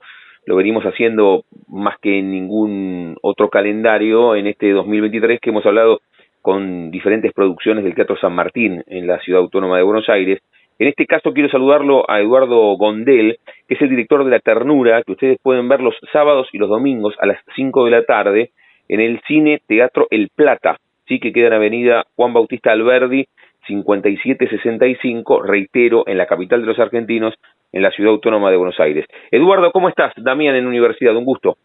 [0.48, 6.00] lo venimos haciendo más que en ningún otro calendario en este 2023 que hemos hablado
[6.40, 10.40] con diferentes producciones del Teatro San Martín en la Ciudad Autónoma de Buenos Aires.
[10.78, 13.36] En este caso quiero saludarlo a Eduardo Gondel,
[13.68, 16.70] que es el director de La Ternura, que ustedes pueden ver los sábados y los
[16.70, 18.50] domingos a las 5 de la tarde
[18.88, 23.26] en el Cine Teatro El Plata, sí que queda en Avenida Juan Bautista Alberdi
[23.66, 27.34] 5765, reitero, en la capital de los argentinos,
[27.72, 29.06] en la ciudad autónoma de Buenos Aires.
[29.30, 30.12] Eduardo, ¿cómo estás?
[30.16, 31.56] Damián en Universidad, un gusto.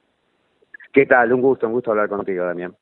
[0.92, 1.34] ¿Qué tal?
[1.34, 2.74] Un gusto, un gusto hablar contigo, Damián.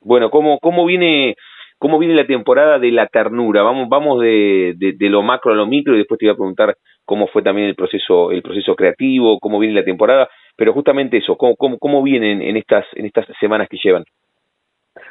[0.00, 1.36] Bueno, ¿cómo, cómo viene
[1.78, 3.62] cómo viene la temporada de la ternura?
[3.62, 6.76] Vamos, vamos de, de, lo macro a lo micro y después te voy a preguntar
[7.04, 11.36] cómo fue también el proceso, el proceso creativo, cómo viene la temporada, pero justamente eso,
[11.36, 14.04] cómo, cómo, cómo vienen en estas, en estas semanas que llevan.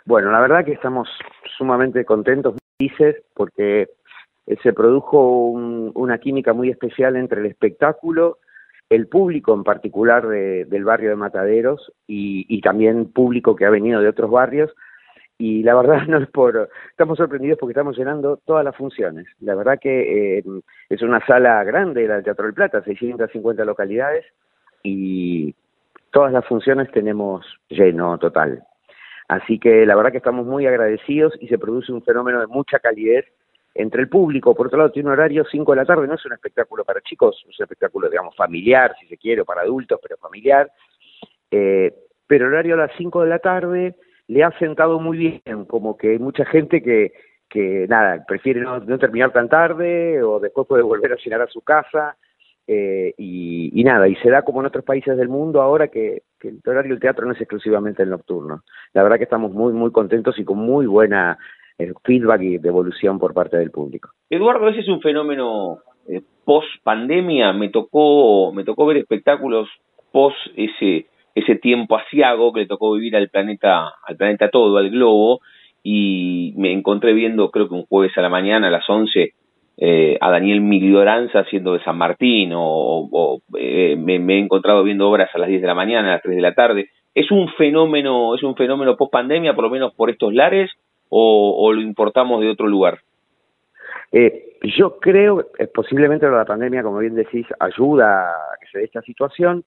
[0.06, 1.10] Bueno, la verdad que estamos
[1.58, 3.88] sumamente contentos, felices, porque
[4.64, 8.38] se produjo una química muy especial entre el espectáculo,
[8.90, 14.08] el público en particular del barrio de Mataderos y, también público que ha venido de
[14.08, 14.74] otros barrios.
[15.38, 16.70] Y la verdad no es por...
[16.90, 19.28] Estamos sorprendidos porque estamos llenando todas las funciones.
[19.42, 20.44] La verdad que eh,
[20.90, 24.26] es una sala grande, la Teatro del Plata, 650 localidades
[24.82, 25.54] y
[26.12, 28.64] todas las funciones tenemos lleno total.
[29.28, 32.80] Así que la verdad que estamos muy agradecidos y se produce un fenómeno de mucha
[32.80, 33.26] calidez
[33.78, 34.54] entre el público.
[34.56, 37.02] Por otro lado, tiene un horario 5 de la tarde, no es un espectáculo para
[37.02, 40.70] chicos, es un espectáculo, digamos, familiar, si se quiere, para adultos, pero familiar.
[41.52, 41.94] Eh,
[42.26, 43.96] pero el horario a las 5 de la tarde
[44.28, 47.14] le ha sentado muy bien, como que hay mucha gente que,
[47.50, 51.48] que nada, prefiere no, no terminar tan tarde o después puede volver a llenar a
[51.48, 52.18] su casa
[52.70, 56.62] eh, y, nada, y se da como en otros países del mundo ahora que, el
[56.66, 58.64] horario del teatro no es exclusivamente el nocturno.
[58.94, 61.38] La verdad que estamos muy, muy contentos y con muy buena
[61.78, 64.10] eh, feedback y devolución por parte del público.
[64.30, 67.54] Eduardo, ese es un fenómeno eh, post pandemia.
[67.54, 69.68] Me tocó, me tocó ver espectáculos
[70.12, 74.90] post ese, ese tiempo asiago que le tocó vivir al planeta, al planeta todo, al
[74.90, 75.42] globo,
[75.84, 79.34] y me encontré viendo, creo que un jueves a la mañana, a las 11,
[79.78, 85.30] eh, a Daniel Miglioranza haciendo de San Martín o, eh, me, he encontrado viendo obras
[85.34, 86.90] a las 10 de la mañana, a las 3 de la tarde.
[87.14, 90.72] ¿Es un fenómeno, es un fenómeno post pandemia, por lo menos por estos lares,
[91.10, 93.00] o, lo importamos de otro lugar?
[94.12, 98.86] Eh, yo creo, eh, posiblemente la pandemia, como bien decís, ayuda a que se dé
[98.86, 99.64] esta situación.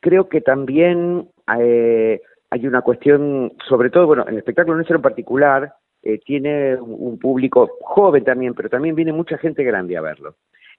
[0.00, 5.74] Creo que también hay una cuestión, sobre todo, bueno, en el espectáculo nuestro en particular,
[6.06, 10.36] eh, tiene un público joven también, pero también viene mucha gente grande a verlo.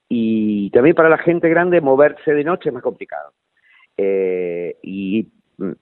[0.08, 3.32] Y también para la gente grande moverse de noche es más complicado.
[3.98, 5.28] Eh, y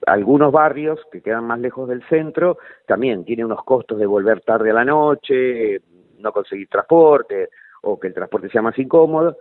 [0.05, 4.71] algunos barrios que quedan más lejos del centro también tienen unos costos de volver tarde
[4.71, 5.81] a la noche,
[6.19, 7.49] no conseguir transporte
[7.81, 9.37] o que el transporte sea más incómodo.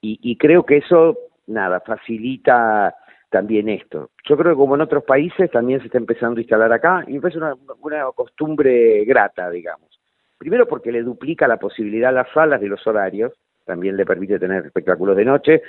[0.00, 2.94] y creo que eso, nada, facilita
[3.30, 4.10] también esto.
[4.24, 7.18] Yo creo que como en otros países también se está empezando a instalar acá y
[7.18, 10.00] me una, una costumbre grata, digamos.
[10.38, 13.32] Primero porque le duplica la posibilidad a las salas de los horarios,
[13.64, 15.62] también le permite tener espectáculos de noche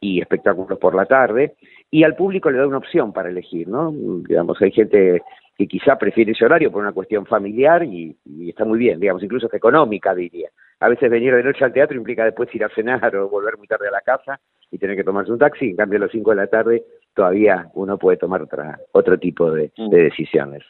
[0.00, 1.56] y espectáculos por la tarde,
[1.90, 3.92] y al público le da una opción para elegir, ¿no?
[3.92, 5.22] Digamos, hay gente
[5.56, 8.16] que quizá prefiere ese horario por una cuestión familiar y,
[8.48, 10.48] está muy bien, digamos, incluso económica, diría.
[10.78, 13.66] A veces venir de noche al teatro implica después ir a cenar o volver muy
[13.66, 16.30] tarde a la casa y tener que tomarse un taxi, en cambio a las 5
[16.30, 19.90] de la tarde todavía uno puede tomar otra, otro tipo de, mm.
[19.90, 20.62] decisiones.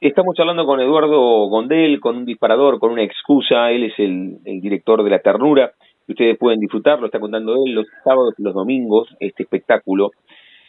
[0.00, 3.70] Estamos hablando con Eduardo Gondel, con un disparador, con una excusa.
[3.70, 5.72] Él es el, director de La Ternura.
[6.10, 10.10] Y ustedes pueden disfrutarlo, está contando él los sábados y los domingos, este espectáculo,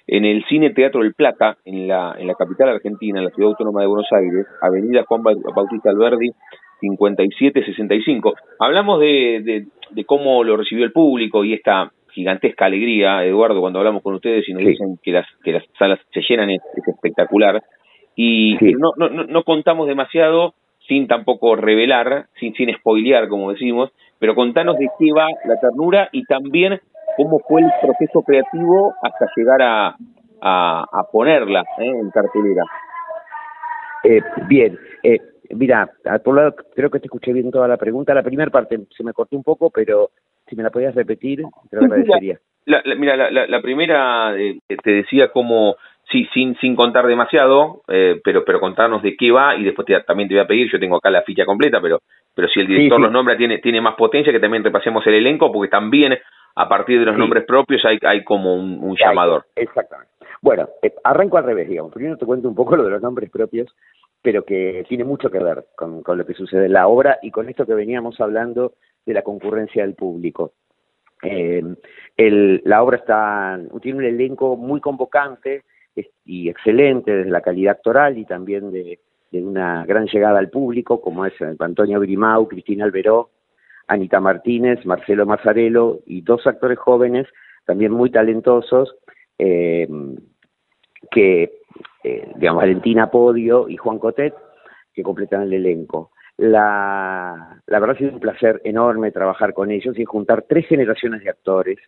[0.06, 3.50] en el Cine Teatro del Plata, en la, en la capital argentina, en la ciudad
[3.50, 6.30] autónoma de Buenos Aires, Avenida Juan Bautista Alberdi,
[6.82, 8.36] 5765.
[8.60, 13.80] Hablamos de, de, de cómo lo recibió el público y esta gigantesca alegría, Eduardo, cuando
[13.80, 17.64] hablamos con ustedes y nos dicen que las, que las salas se llenan, es, espectacular.
[18.16, 20.54] Y no, no, no contamos demasiado
[20.88, 26.10] sin tampoco revelar, sin, sin spoilear, como decimos, pero contanos de qué va la ternura
[26.12, 26.80] y también
[27.18, 29.96] cómo fue el proceso creativo hasta llegar a,
[30.42, 31.88] a, ponerla ¿eh?
[31.88, 32.64] en cartelera.
[34.04, 35.20] Eh, bien, eh,
[35.52, 35.90] mira,
[36.24, 38.14] por un lado creo que te escuché bien toda la pregunta.
[38.14, 40.10] La primera parte se me cortó un poco, pero
[40.48, 42.40] si me la podías repetir, te lo agradecería.
[42.66, 45.76] La, mira, la, la, primera eh, te decía como,
[46.12, 50.30] sí, sin, sin contar demasiado, eh, pero, pero contarnos de qué va y después también
[50.30, 52.00] te voy a pedir, yo tengo acá la ficha completa, pero,
[52.36, 55.52] pero si el director los nombra tiene, tiene más potencia, que también repasemos el elenco,
[55.52, 56.18] porque también
[56.56, 59.46] a partir de los nombres propios hay, hay como un, llamador.
[59.56, 60.12] exactamente.
[60.42, 61.94] Bueno, eh, arranco al revés, digamos.
[61.94, 63.74] Primero te cuento un poco lo de los nombres propios,
[64.22, 67.32] pero que tiene mucho que ver con, con lo que sucede en la obra y
[67.32, 68.74] con esto que veníamos hablando
[69.06, 70.54] de la concurrencia del público.
[71.24, 71.64] Eh,
[72.18, 75.64] el, la obra está, tiene un elenco muy convocante
[76.26, 79.00] y excelente desde la calidad actoral y también de,
[79.34, 83.30] una gran llegada al público, como es Antonio Grimau, Cristina Alberó,
[83.88, 87.28] Anita Martínez, Marcelo Mazzarello y dos actores jóvenes
[87.66, 88.96] también muy talentosos,
[89.38, 89.88] eh,
[91.10, 91.62] que,
[92.04, 94.34] eh, digamos, Valentina Podio y Juan Cotet,
[94.94, 96.12] que completan el elenco.
[96.38, 101.24] La, la verdad ha sido un placer enorme trabajar con ellos y juntar tres generaciones
[101.24, 101.80] de actores,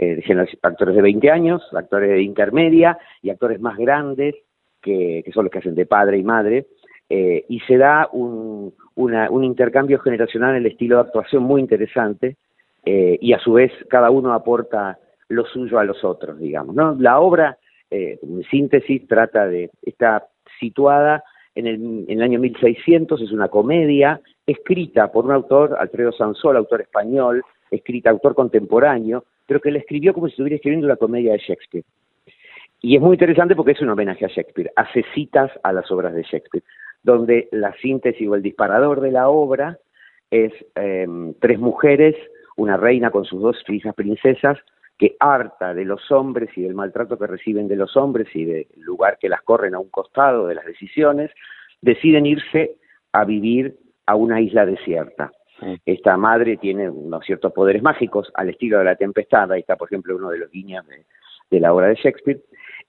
[0.00, 4.36] eh, actores de 20 años, actores de intermedia y actores más grandes,
[4.80, 6.66] que, son los que hacen de padre y madre,
[7.10, 12.36] eh, y se da un, un intercambio generacional en el estilo de actuación muy interesante,
[12.84, 16.76] eh, y a su vez cada uno aporta lo suyo a los otros, digamos.
[16.76, 16.94] ¿no?
[16.98, 17.58] La obra,
[17.90, 20.28] en síntesis, trata de, está
[20.60, 21.24] situada
[21.54, 21.74] en el,
[22.06, 27.42] en el año 1600, es una comedia escrita por un autor, Alfredo Sansol, autor español,
[27.70, 31.84] escrita, autor contemporáneo, pero que le escribió como si estuviera escribiendo la comedia de Shakespeare.
[32.82, 36.14] Y es muy interesante porque es un homenaje a Shakespeare, hace citas a las obras
[36.14, 36.62] de Shakespeare,
[37.02, 39.78] donde la síntesis o el disparador de la obra
[40.30, 42.14] es em, tres mujeres,
[42.56, 44.58] una reina con sus dos hijas princesas,
[44.98, 48.66] que harta de los hombres y del maltrato que reciben de los hombres y del
[48.76, 51.30] lugar que las corren a un costado de las decisiones,
[51.80, 52.76] deciden irse
[53.12, 55.32] a vivir a una isla desierta.
[55.84, 59.88] Esta madre tiene unos ciertos poderes mágicos al estilo de la tempestad, ahí está por
[59.88, 60.84] ejemplo uno de los guiños
[61.50, 62.40] de, la obra de Shakespeare,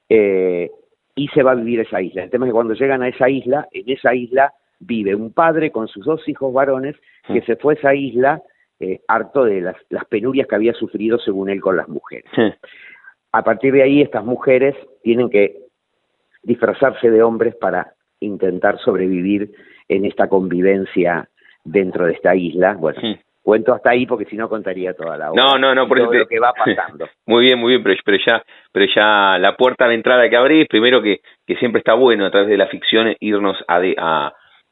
[0.07, 0.69] eh,
[1.15, 2.23] y se va a vivir a esa isla.
[2.23, 5.71] El tema es que cuando llegan a esa isla, en esa isla vive un padre
[5.71, 6.95] con sus dos hijos varones
[7.27, 8.41] que se fue a esa isla
[8.79, 12.31] eh, harto de las, las, penurias que había sufrido según él con las mujeres.
[13.31, 15.57] A partir de ahí estas mujeres tienen que
[16.43, 19.51] disfrazarse de hombres para intentar sobrevivir
[19.87, 21.29] en esta convivencia
[21.71, 22.75] dentro de esta isla.
[22.79, 22.99] Bueno,
[23.41, 25.43] cuento hasta ahí porque si no contaría toda la obra.
[25.43, 27.07] No, no, no, por todo lo que va pasando.
[27.25, 30.67] muy bien, muy bien, pero, pero, ya pero ya la puerta de entrada que abrís,
[30.67, 34.31] primero que, que siempre está bueno a través de la ficción irnos a, de, a,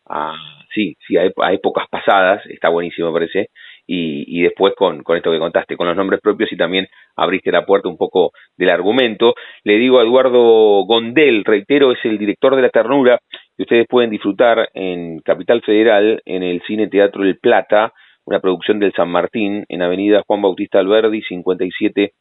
[0.09, 0.35] a
[0.73, 3.47] sí, sí, a, épocas pasadas, está buenísimo, me parece,
[3.87, 7.51] y, y después con, con esto que contaste, con los nombres propios y también abriste
[7.51, 9.33] la puerta un poco del argumento.
[9.63, 13.19] Le digo a Eduardo Gondel, reitero, es el director de La Ternura,
[13.57, 17.91] que ustedes pueden disfrutar en Capital Federal, en el Cine Teatro El Plata,
[18.25, 22.13] una producción del San Martín, en Avenida Juan Bautista Alberdi, 57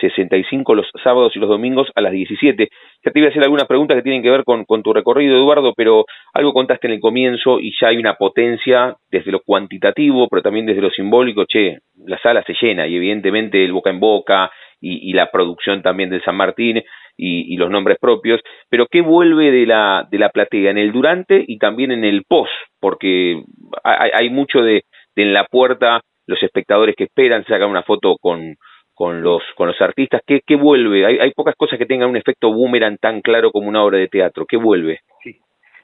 [0.00, 2.68] 65 los sábados y los domingos a las 17.
[3.04, 5.74] Ya te iba a hacer algunas preguntas que tienen que ver con, tu recorrido, Eduardo,
[5.76, 10.40] pero algo contaste en el comienzo y ya hay una potencia desde lo cuantitativo, pero
[10.40, 11.44] también desde lo simbólico.
[11.44, 14.50] Che, la sala se llena y evidentemente el boca en boca
[14.82, 16.82] y la producción también del San Martín
[17.20, 18.40] y, y, los nombres propios.
[18.68, 22.24] Pero ¿qué vuelve de la, de la platea en el durante y también en el
[22.24, 22.52] post?
[22.80, 23.42] Porque
[23.84, 24.84] hay, mucho de,
[25.16, 28.54] en la puerta los espectadores que esperan sacar una foto con,
[28.94, 30.22] con los, con los artistas?
[30.26, 31.06] ¿Qué, qué vuelve?
[31.06, 34.08] Hay, hay, pocas cosas que tengan un efecto boomerang tan claro como una obra de
[34.08, 34.46] teatro.
[34.46, 35.00] ¿Qué vuelve?
[35.22, 35.40] Sí,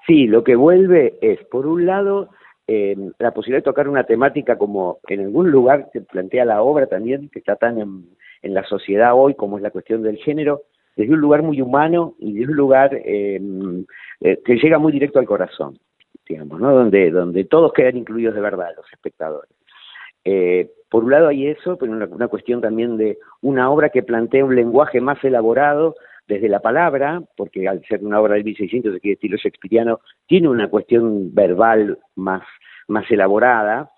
[0.07, 2.31] sí lo que vuelve es, por un lado,
[2.69, 6.87] eh, la posibilidad de tocar una temática como en algún lugar se plantea la obra
[6.87, 10.63] también, que está tan en, la sociedad hoy como es la cuestión del género,
[10.97, 13.41] desde un lugar muy humano y desde un lugar eh,
[14.21, 15.79] eh, que llega muy directo al corazón,
[16.27, 16.73] digamos, ¿no?
[16.75, 19.51] Donde, donde todos quedan incluidos de verdad, los espectadores.
[20.25, 24.45] Eh, por un lado hay eso, pero una, cuestión también de una obra que plantea
[24.45, 25.95] un lenguaje más elaborado
[26.27, 30.69] desde la palabra, porque al ser una obra del 1600 de estilo shakespeariano, tiene una
[30.69, 32.43] cuestión verbal más,
[32.89, 33.91] más elaborada,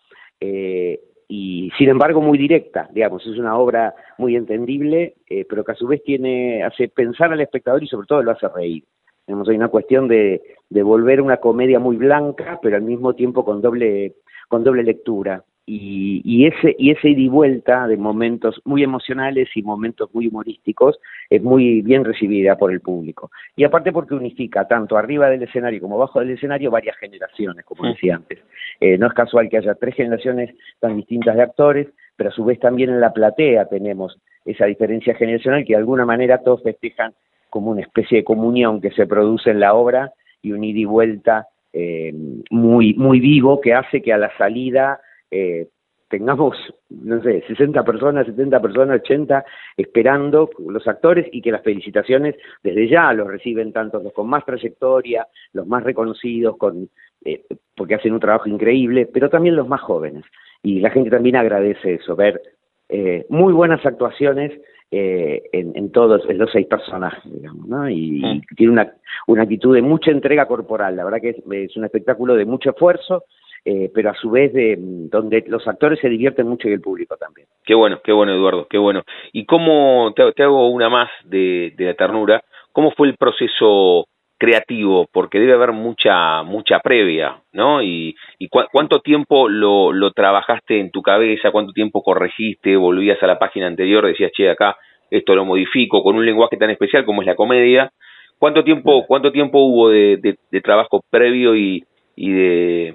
[1.28, 5.74] y sin embargo muy directa, digamos, es una obra muy entendible, eh, pero que a
[5.74, 8.82] su vez tiene, hace pensar al espectador y sobre todo lo hace reír.
[9.26, 13.44] Digamos, hay una cuestión de, de volver una comedia muy blanca, pero al mismo tiempo
[13.44, 14.14] con doble,
[14.48, 19.48] con doble lectura y, y, ese y ese ida y vuelta de momentos muy emocionales
[19.54, 20.98] y momentos muy humorísticos
[21.28, 23.30] es muy bien recibida por el público.
[23.54, 27.86] Y aparte porque unifica tanto arriba del escenario como abajo del escenario varias generaciones como
[27.86, 28.38] decía antes.
[28.80, 32.44] Eh, no es casual que haya tres generaciones tan distintas de actores pero a su
[32.44, 37.12] vez también en la platea tenemos esa diferencia generacional que de alguna manera todos festejan
[37.48, 40.12] como una especie de comunión que se produce en la obra
[40.42, 42.12] y un ida y vuelta eh,
[42.50, 45.00] muy muy vivo que hace que a la salida
[45.30, 45.68] eh,
[46.08, 46.56] tengamos,
[46.88, 49.44] no sé, 60 personas, 70 personas, 80
[49.76, 54.44] esperando los actores y que las felicitaciones desde ya los reciben tanto los con más
[54.44, 56.88] trayectoria, los más reconocidos, con,
[57.24, 57.44] eh,
[57.76, 60.24] porque hacen un trabajo increíble, pero también los más jóvenes.
[60.62, 62.40] Y la gente también agradece eso, ver
[62.88, 64.52] eh, muy buenas actuaciones
[64.90, 67.90] eh, en, en, todos en los seis personajes, digamos, ¿no?
[67.90, 68.94] Y, tiene una,
[69.26, 70.96] una actitud de mucha entrega corporal.
[70.96, 73.24] La verdad que es, es un espectáculo de mucho esfuerzo,
[73.64, 77.16] eh, pero a su vez de donde los actores se divierten mucho y el público
[77.16, 77.46] también.
[77.64, 79.02] Qué bueno, qué bueno Eduardo, qué bueno.
[79.32, 82.42] ¿Y cómo, te, te hago una más de, de la ternura,
[82.72, 84.06] cómo fue el proceso
[84.38, 85.06] creativo?
[85.12, 87.82] Porque debe haber mucha, mucha previa, ¿no?
[87.82, 93.22] Y, y cu cuánto tiempo lo, lo trabajaste en tu cabeza, cuánto tiempo corregiste, volvías
[93.22, 94.76] a la página anterior, decías, che, acá
[95.10, 97.90] esto lo modifico, con un lenguaje tan especial como es la comedia.
[98.38, 101.82] ¿Cuánto tiempo, cuánto tiempo hubo de, de, de trabajo previo y,
[102.14, 102.94] y de,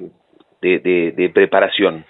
[0.64, 2.06] de, preparación?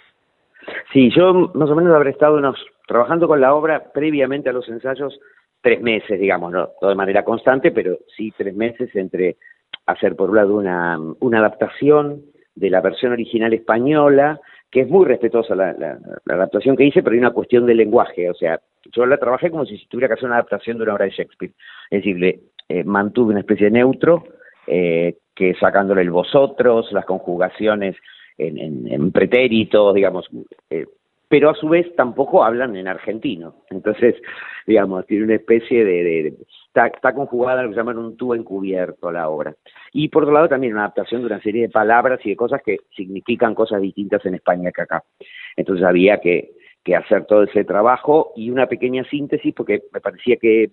[0.92, 4.68] Sí, yo más o menos habré estado unos, trabajando con la obra previamente a los
[4.70, 5.20] ensayos
[5.62, 9.38] tres meses, digamos, no, no de manera constante, pero sí tres meses entre
[9.86, 12.22] hacer por un lado una, una adaptación
[12.56, 14.40] de la versión original española,
[14.70, 17.76] que es muy respetuosa la, la, la, adaptación que hice, pero hay una cuestión de
[17.76, 18.60] lenguaje, o sea,
[18.92, 21.54] yo la trabajé como si tuviera que hacer una adaptación de una obra de Shakespeare,
[21.90, 22.40] es decir, le,
[22.70, 24.24] eh, mantuve una especie de neutro,
[24.68, 27.96] eh, que sacándole el vosotros, las conjugaciones
[28.38, 30.28] en, en, pretéritos, digamos,
[30.70, 30.86] eh,
[31.28, 33.56] pero a su vez tampoco hablan en argentino.
[33.72, 34.16] Entonces,
[34.68, 36.36] digamos, tiene una especie de...
[36.68, 39.56] está, está, conjugada en lo que llaman un tú encubierto la obra.
[39.94, 42.62] Y por otro lado también una adaptación de una serie de palabras y de cosas
[42.64, 45.04] que significan cosas distintas en España que acá.
[45.56, 46.52] Entonces había que,
[46.84, 50.70] que hacer todo ese trabajo y una pequeña síntesis porque me parecía que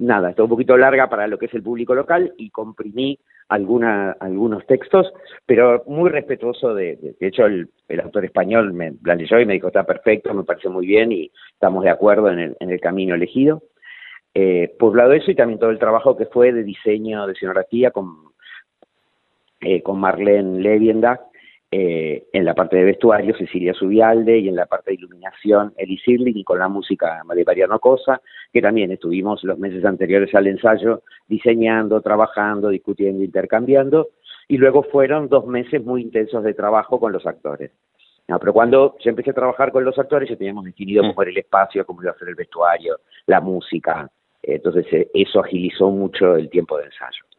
[0.00, 4.12] nada, está un poquito larga para lo que es el público local y comprimí alguna,
[4.12, 5.12] algunos textos,
[5.44, 9.54] pero muy respetuoso de, de, hecho el, el, autor español me la leyó y me
[9.54, 12.80] dijo está perfecto, me parece muy bien y estamos de acuerdo en el, en el
[12.80, 13.62] camino elegido.
[14.32, 17.32] Eh, por lado de eso y también todo el trabajo que fue de diseño de
[17.32, 18.30] escenografía con,
[19.60, 21.20] eh, con Marlene Leviendak,
[21.72, 25.98] eh, en la parte de vestuario Cecilia Subialde y en la parte de iluminación Eli
[25.98, 28.20] Sirling y con la música de Mariano Cosa,
[28.52, 34.08] que también estuvimos los meses anteriores al ensayo diseñando, trabajando, discutiendo, intercambiando,
[34.48, 37.70] y luego fueron dos meses muy intensos de trabajo con los actores.
[38.26, 41.30] No, pero cuando yo empecé a trabajar con los actores ya teníamos definido cómo era
[41.30, 44.10] el espacio, cómo iba a ser el vestuario, la música,
[44.42, 47.29] entonces eh, eso agilizó mucho el tiempo de ensayo.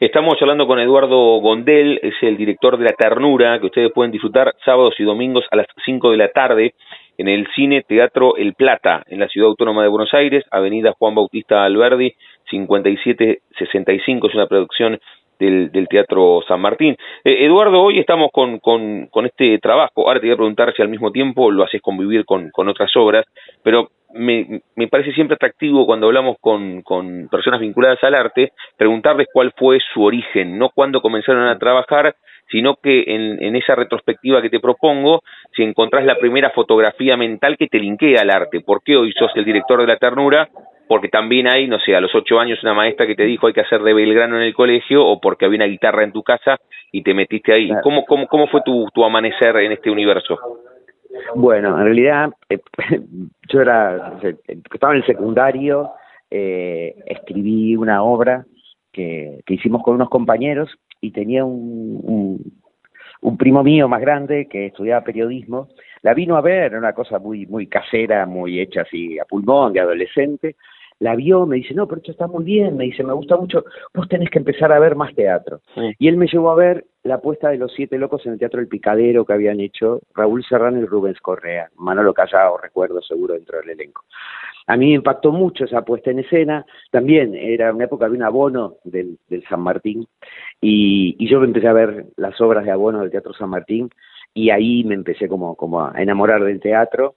[0.00, 4.54] Estamos hablando con Eduardo Gondel, es el director de La Ternura, que ustedes pueden disfrutar
[4.64, 6.72] sábados y domingos a las 5 de la tarde
[7.18, 11.14] en el Cine Teatro El Plata, en la Ciudad Autónoma de Buenos Aires, Avenida Juan
[11.14, 12.14] Bautista Alberdi,
[12.48, 14.98] 5765, es una producción
[15.38, 16.96] del, del Teatro San Martín.
[17.22, 20.80] Eh, Eduardo, hoy estamos con, con, con, este trabajo, ahora te voy a preguntar si
[20.80, 23.26] al mismo tiempo lo haces convivir con, con otras obras,
[23.62, 29.28] pero me, me parece siempre atractivo cuando hablamos con, con personas vinculadas al arte, preguntarles
[29.32, 32.14] cuál fue su origen, no cuándo comenzaron a trabajar,
[32.50, 35.22] sino que en, en, esa retrospectiva que te propongo,
[35.54, 39.30] si encontrás la primera fotografía mental que te linkea al arte, ¿por qué hoy sos
[39.36, 40.48] el director de la ternura?
[40.88, 43.52] Porque también hay, no sé, a los ocho años una maestra que te dijo hay
[43.52, 46.58] que hacer de Belgrano en el colegio, o porque había una guitarra en tu casa
[46.90, 47.70] y te metiste ahí.
[47.84, 50.36] ¿Cómo, cómo, cómo fue tu, tu amanecer en este universo?
[51.34, 52.58] Bueno, en realidad eh,
[53.52, 54.18] yo era,
[54.72, 55.92] estaba en el secundario,
[56.30, 58.46] eh, escribí una obra
[58.92, 60.70] que, que, hicimos con unos compañeros
[61.00, 62.52] y tenía un, un,
[63.20, 65.68] un, primo mío más grande que estudiaba periodismo,
[66.02, 69.72] la vino a ver, era una cosa muy, muy casera, muy hecha así a pulmón,
[69.72, 70.56] de adolescente,
[71.00, 73.64] la vio, me dice, no, pero esto está muy bien, me dice, me gusta mucho,
[73.94, 75.60] vos tenés que empezar a ver más teatro.
[75.74, 75.92] Sí.
[75.98, 78.60] Y él me llevó a ver la puesta de los siete locos en el Teatro
[78.60, 83.58] El Picadero que habían hecho Raúl Serrano y Rubens Correa, Manolo Callao, recuerdo seguro dentro
[83.58, 84.04] del elenco.
[84.66, 88.22] A mí me impactó mucho esa puesta en escena, también era una época de un
[88.22, 90.06] abono del, del San Martín,
[90.60, 93.88] y, y yo empecé a ver las obras de abono del Teatro San Martín,
[94.34, 97.14] y ahí me empecé como, como a enamorar del teatro,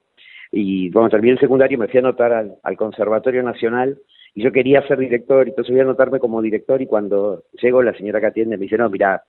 [0.55, 3.97] y cuando terminé el secundario me fui a anotar al, al Conservatorio Nacional
[4.35, 7.93] y yo quería ser director, entonces voy a anotarme como director y cuando llego la
[7.95, 9.23] señora que atiende me dice, no, mira,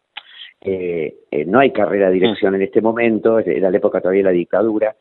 [0.60, 2.56] eh, eh, no hay carrera de dirección mm.
[2.56, 4.96] en este momento, era la época todavía de la dictadura,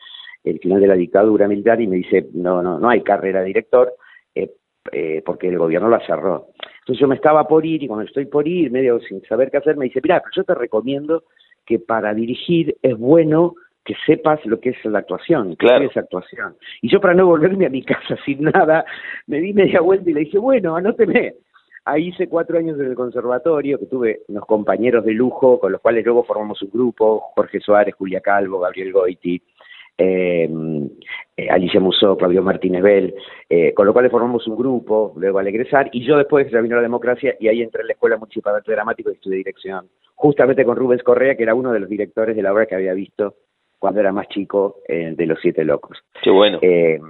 [0.45, 3.47] el final de la dictadura militar y me dice, no, no, no hay carrera de
[3.47, 3.93] director
[4.34, 4.51] eh,
[4.93, 6.47] eh, porque el gobierno la cerró.
[6.80, 9.57] Entonces yo me estaba por ir y cuando estoy por ir, medio sin saber qué
[9.57, 11.26] hacer, me dice, mira, pero yo te recomiendo
[11.65, 15.81] que para dirigir es bueno que sepas lo que es la actuación, claro.
[15.81, 16.55] qué es actuación.
[16.81, 18.86] Y yo para no volverme a mi casa sin nada,
[19.27, 21.36] me di media vuelta y le dije, bueno, anóteme.
[21.86, 25.81] Ahí hice cuatro años en el conservatorio, que tuve unos compañeros de lujo, con los
[25.81, 29.41] cuales luego formamos un grupo, Jorge Suárez, Julia Calvo, Gabriel Goiti,
[29.97, 30.49] eh,
[31.36, 33.13] eh, Alicia Musó, Claudio Martínez Bell,
[33.49, 36.77] eh, con los cuales formamos un grupo, luego al egresar, y yo después ya vino
[36.77, 39.89] la democracia y ahí entré en la Escuela Municipal de Arte Dramático y estudié dirección,
[40.15, 42.93] justamente con Rubens Correa, que era uno de los directores de la obra que había
[42.93, 43.36] visto
[43.84, 45.97] cuando era más chico eh, de Los Siete Locos.
[46.21, 46.57] Qué bueno.
[46.61, 47.01] Eh,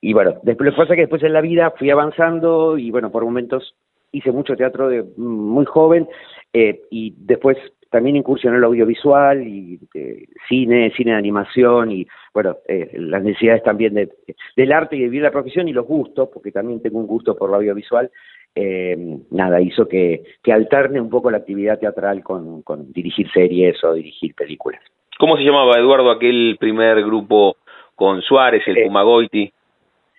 [0.00, 2.92] y bueno, después lo que pasa es que después en la vida fui avanzando y
[2.92, 3.74] bueno, por momentos
[4.12, 6.08] hice mucho teatro de muy joven
[6.52, 7.58] eh, y después
[7.90, 13.24] también incursioné en el audiovisual y eh, cine, cine de animación y bueno, eh, las
[13.24, 14.08] necesidades también de,
[14.54, 17.34] del arte y de vivir la profesión y los gustos, porque también tengo un gusto
[17.36, 18.08] por lo audiovisual,
[18.54, 23.82] eh, nada, hizo que, que alterne un poco la actividad teatral con, con dirigir series
[23.82, 24.80] o dirigir películas.
[25.18, 27.56] ¿Cómo se llamaba, Eduardo, aquel primer grupo
[27.96, 29.42] con Suárez, el Pumagoiti?
[29.42, 29.52] Eh,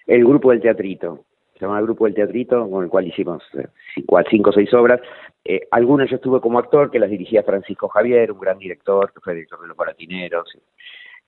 [0.08, 1.24] el grupo del teatrito.
[1.54, 4.74] Se llama el grupo del teatrito, con el cual hicimos eh, cinco, cinco o seis
[4.74, 5.00] obras.
[5.46, 9.22] Eh, algunas yo estuve como actor, que las dirigía Francisco Javier, un gran director, que
[9.22, 10.58] fue director de Los Baratineros.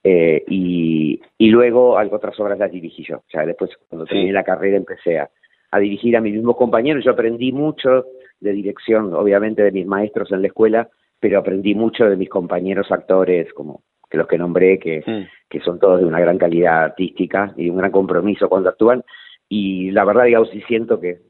[0.04, 3.18] Eh, y, y luego otras obras las dirigí yo.
[3.18, 4.32] O sea, después, cuando terminé sí.
[4.32, 5.30] la carrera, empecé a,
[5.70, 7.04] a dirigir a mis mismos compañeros.
[7.04, 8.04] Yo aprendí mucho
[8.38, 10.88] de dirección, obviamente, de mis maestros en la escuela,
[11.22, 15.48] pero aprendí mucho de mis compañeros actores, como que los que nombré, que, mm.
[15.48, 19.04] que son todos de una gran calidad artística y un gran compromiso cuando actúan.
[19.48, 21.20] Y la verdad, digamos, sí siento que,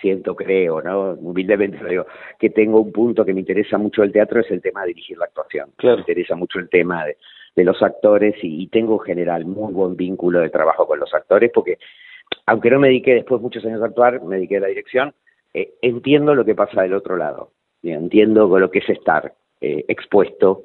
[0.00, 1.12] siento, creo, ¿no?
[1.20, 2.06] Humildemente lo digo,
[2.38, 5.18] que tengo un punto que me interesa mucho el teatro, es el tema de dirigir
[5.18, 5.68] la actuación.
[5.82, 7.16] Me interesa mucho el tema de,
[7.62, 11.76] los actores y, tengo en general muy buen vínculo de trabajo con los actores porque,
[12.46, 15.12] aunque no me dediqué después muchos años a actuar, me dediqué a la dirección,
[15.52, 17.50] eh, entiendo lo que pasa del otro lado,
[17.82, 20.62] entiendo lo que es estar eh, expuesto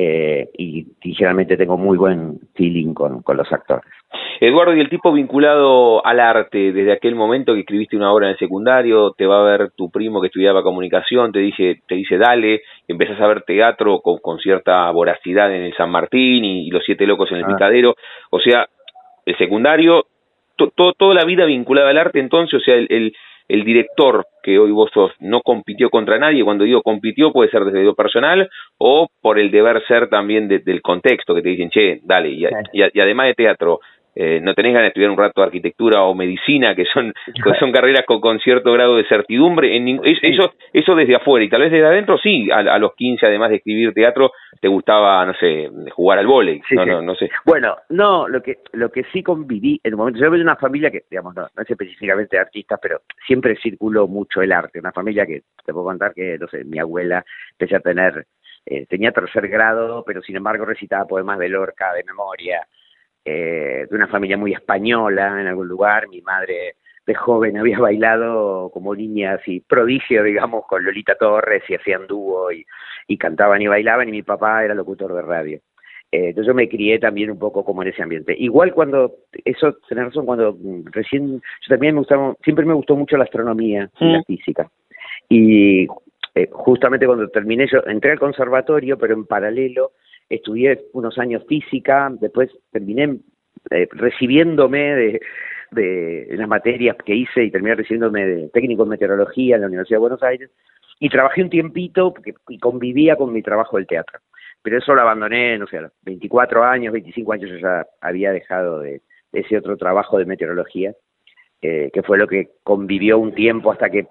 [0.00, 3.84] eh, y, generalmente tengo muy buen feeling con, los actores.
[4.38, 8.32] Eduardo, y el tipo vinculado al arte, desde aquel momento que escribiste una obra en
[8.34, 12.16] el secundario, te va a ver tu primo que estudiaba comunicación, te dice, te dice
[12.16, 17.04] dale, empezás a ver teatro con, cierta voracidad en el San Martín y, Los Siete
[17.04, 17.48] Locos en el ah.
[17.48, 17.96] Picadero,
[18.30, 18.68] o sea,
[19.26, 20.06] el secundario,
[20.96, 23.12] toda la vida vinculada al arte, entonces, o sea, el el
[23.64, 27.82] director que hoy vos sos no compitió contra nadie, cuando digo compitió puede ser desde
[27.82, 32.30] lo personal o por el deber ser también del contexto, que te dicen, che, dale,
[32.30, 33.80] y, y además de teatro,
[34.20, 37.14] eh, no tenés ganas de estudiar un rato arquitectura o medicina, que son,
[37.60, 41.70] son carreras con, cierto grado de certidumbre, en, eso, eso desde afuera, y tal vez
[41.70, 46.18] desde adentro sí, a, los 15, además de escribir teatro, te gustaba, no sé, jugar
[46.18, 47.30] al vóley, no, no, no sé.
[47.44, 50.56] Bueno, no, lo que, lo que sí conviví, en el momento, yo vengo de una
[50.56, 54.90] familia que, digamos, no, es específicamente de artistas, pero siempre circuló mucho el arte, una
[54.90, 58.26] familia que, te puedo contar que, no sé, mi abuela empecé a tener,
[58.66, 62.66] eh, tenía tercer grado, pero sin embargo recitaba poemas de Lorca de memoria,
[63.30, 66.08] eh, de una familia muy española en algún lugar.
[66.08, 66.76] Mi madre
[67.06, 72.50] de joven había bailado como niña así prodigio, digamos, con Lolita Torres y hacían dúo
[72.50, 72.64] y,
[73.18, 75.58] cantaban y bailaban y mi papá era locutor de radio.
[76.10, 78.34] Eh, entonces yo me crié también un poco como en ese ambiente.
[78.38, 80.56] Igual cuando, eso, tenés razón, cuando
[80.92, 84.24] recién, yo también me gustaba, siempre me gustó mucho la astronomía y la mm.
[84.24, 84.70] física.
[85.28, 85.86] Y
[86.34, 89.92] eh, justamente cuando terminé, yo entré al conservatorio, pero en paralelo
[90.28, 93.18] estudié unos años física, después terminé
[93.70, 95.20] eh, recibiéndome de,
[95.70, 99.96] de las materias que hice y terminé recibiéndome de técnico en meteorología en la Universidad
[99.96, 100.50] de Buenos Aires
[101.00, 102.14] y trabajé un tiempito
[102.48, 104.20] y convivía con mi trabajo del teatro.
[104.62, 108.32] Pero eso lo abandoné, no sé, a los 24 años, 25 años yo ya había
[108.32, 109.02] dejado de,
[109.32, 110.94] ese otro trabajo de meteorología,
[111.60, 114.06] eh, que fue lo que convivió un tiempo hasta que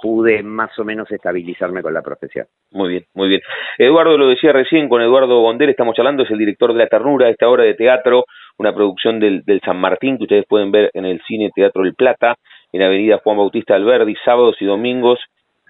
[0.00, 2.46] pude más o menos estabilizarme con la profesión.
[2.70, 3.40] Muy bien, muy bien.
[3.78, 7.28] Eduardo lo decía recién, con Eduardo Bondel estamos hablando, es el director de La Ternura,
[7.28, 8.24] esta obra de teatro,
[8.58, 11.94] una producción del, del San Martín que ustedes pueden ver en el Cine Teatro del
[11.94, 12.36] Plata,
[12.72, 15.18] en Avenida Juan Bautista Alberdi, sábados y domingos,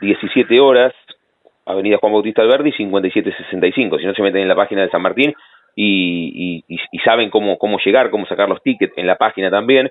[0.01, 0.93] 17 horas,
[1.67, 3.99] Avenida Juan Bautista Alberdi, 5765.
[3.99, 5.35] Si no se meten en la página de San Martín
[5.77, 9.91] y, y, y saben cómo, cómo llegar, cómo sacar los tickets en la página también,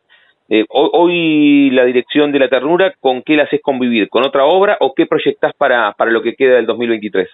[0.49, 4.09] eh, hoy, la dirección de la ternura, ¿con qué la haces convivir?
[4.09, 7.27] ¿Con otra obra o qué proyectás para, para lo que queda del 2023?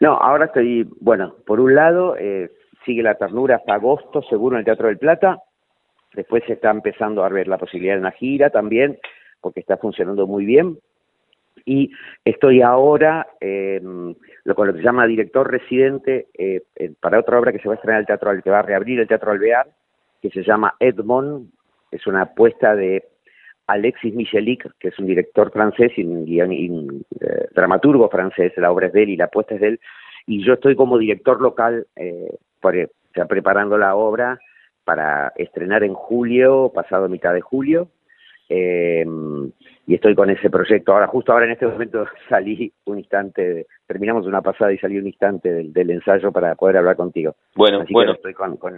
[0.00, 2.50] No, ahora estoy, bueno, por un lado, eh,
[2.84, 5.38] sigue la ternura hasta agosto, seguro en el Teatro del Plata.
[6.14, 8.98] Después se está empezando a ver la posibilidad de una gira también,
[9.40, 10.78] porque está funcionando muy bien.
[11.64, 11.90] Y
[12.24, 16.62] estoy ahora con lo que se llama director residente eh,
[17.00, 19.06] para otra obra que se va a estrenar el teatro, que va a reabrir el
[19.08, 19.66] Teatro Alvear,
[20.20, 21.50] que se llama Edmond,
[21.92, 23.04] es una apuesta de
[23.66, 28.92] Alexis Michelic, que es un director francés y un, eh, dramaturgo francés, la obra es
[28.92, 29.80] de él y la apuesta es de él,
[30.26, 32.36] y yo estoy como director local eh,
[33.28, 34.38] preparando la obra
[34.84, 37.88] para estrenar en julio, pasado mitad de julio,
[38.48, 39.06] eh,
[39.86, 40.92] y estoy con ese proyecto.
[40.92, 45.06] Ahora, justo ahora en este momento salí un instante, terminamos una pasada y salí un
[45.06, 47.36] instante del, ensayo para poder hablar contigo.
[47.54, 48.12] Bueno, bueno.
[48.12, 48.74] estoy con, con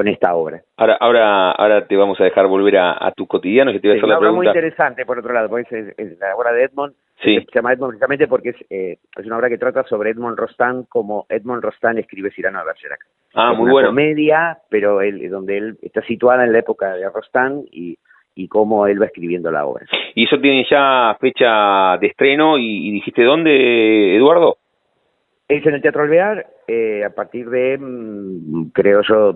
[0.00, 0.62] esta obra.
[0.76, 3.96] Ahora, ahora, ahora te vamos a dejar volver a, a tu cotidiano, que te voy
[3.96, 4.36] a hacer la pregunta.
[4.36, 7.38] muy interesante, por otro lado, porque es, la obra de Edmond, sí.
[7.40, 10.88] se llama Edmond precisamente porque es, eh, es una obra que trata sobre Edmond Rostand
[10.88, 13.00] como Edmond Rostand escribe Cyrano de Bergerac.
[13.34, 13.88] Ah, es muy una bueno.
[13.88, 17.98] comedia, pero él, donde él está situada en la época de Rostand y
[18.34, 19.84] y cómo él va escribiendo la obra.
[20.14, 24.56] ¿Y eso tiene ya fecha de estreno y dijiste dónde, Eduardo?
[25.52, 29.34] Es en el Teatro Alvear eh, a partir de, mm, creo yo,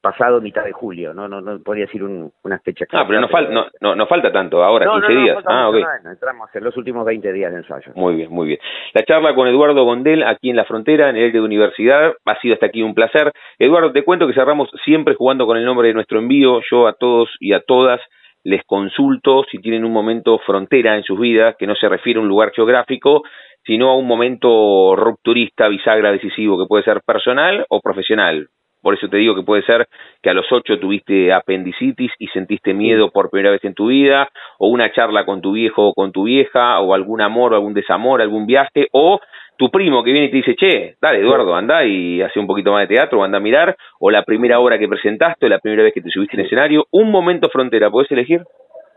[0.00, 3.52] pasado mitad de julio, no no, no podría decir una fecha Ah, pero no, falta
[3.82, 5.44] no, no, falta tanto, ahora, 15 días.
[5.46, 5.76] ah, ok.
[6.10, 7.92] entramos en los últimos 20 días de ensayo.
[7.94, 8.60] Muy bien, muy bien.
[8.94, 12.54] La charla con Eduardo Gondel aquí en la frontera, en el de universidad, ha sido
[12.54, 13.30] hasta aquí un placer.
[13.58, 16.60] Eduardo, te cuento que cerramos siempre jugando con el nombre de nuestro envío.
[16.70, 18.00] Yo a todos y a todas
[18.44, 22.22] les consulto si tienen un momento frontera en sus vidas, que no se refiere a
[22.22, 23.22] un lugar geográfico,
[23.70, 28.48] sino a un momento rupturista, bisagra, decisivo, que puede ser personal o profesional.
[28.82, 29.86] Por eso te digo que puede ser
[30.20, 34.28] que a los ocho tuviste apendicitis y sentiste miedo por primera vez en tu vida,
[34.58, 37.72] o una charla con tu viejo o con tu vieja, o algún amor o algún
[37.72, 39.20] desamor, algún viaje, o
[39.56, 42.72] tu primo que viene y te dice, che, dale Eduardo, anda y hace un poquito
[42.72, 45.84] más de teatro, anda a mirar, o la primera obra que presentaste, o la primera
[45.84, 48.42] vez que te subiste en escenario, un momento frontera, ¿puedes elegir?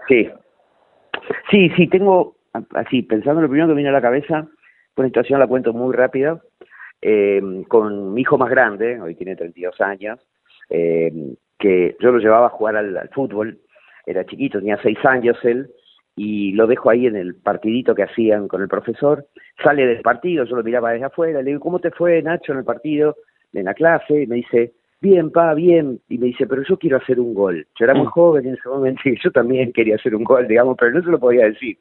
[0.08, 0.28] Sí,
[1.52, 2.38] Sí, sí, tengo,
[2.74, 4.48] así, pensando en lo primero que viene a la cabeza,
[4.96, 6.42] una situación la cuento muy rápida,
[7.02, 10.20] eh, con mi hijo más grande, hoy tiene 32 años,
[10.70, 11.12] eh,
[11.58, 13.60] que yo lo llevaba a jugar al, fútbol,
[14.06, 15.70] era chiquito, tenía 6 años él,
[16.16, 19.26] y lo dejo ahí en el partidito que hacían con el profesor,
[19.64, 22.60] sale del partido, yo lo miraba desde afuera, le digo, ¿cómo te fue Nacho en
[22.60, 23.16] el partido,
[23.54, 24.22] en la clase?
[24.22, 27.68] Y me dice, bien, pa, bien, y me dice, pero yo quiero hacer un gol.
[27.78, 30.78] Yo era muy joven en ese momento y yo también quería hacer un gol, digamos,
[30.80, 31.78] pero no se lo podía decir.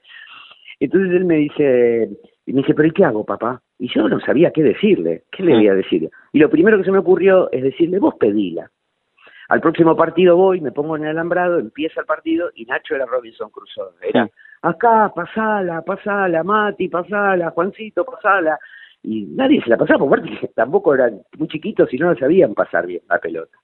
[0.80, 2.08] Entonces él me dice,
[2.46, 3.62] me dice, pero ¿y qué hago, papá?
[3.78, 6.10] Y yo no sabía qué decirle, qué le voy a decir.
[6.32, 8.70] Y lo primero que se me ocurrió es decirle, vos pedila.
[9.48, 13.06] Al próximo partido voy, me pongo en el alambrado, empieza el partido y Nacho era
[13.06, 13.92] Robinson Crusoe.
[14.00, 14.28] Era,
[14.62, 18.58] acá, pasala, pasala, Mati, pasala, Juancito, pasala
[19.02, 22.86] y nadie se la pasaba, porque tampoco eran muy chiquitos y no lo sabían pasar
[22.86, 23.56] bien la pelota.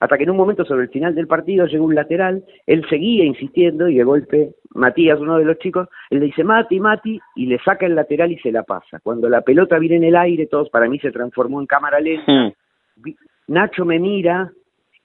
[0.00, 3.24] Hasta que en un momento sobre el final del partido llegó un lateral, él seguía
[3.24, 7.46] insistiendo y de golpe Matías, uno de los chicos, él le dice Mati, Mati, y
[7.46, 9.00] le saca el lateral y se la pasa.
[9.02, 12.32] Cuando la pelota viene en el aire, todos para mí se transformó en cámara lenta.
[12.32, 12.52] Hmm.
[13.48, 14.50] Nacho me mira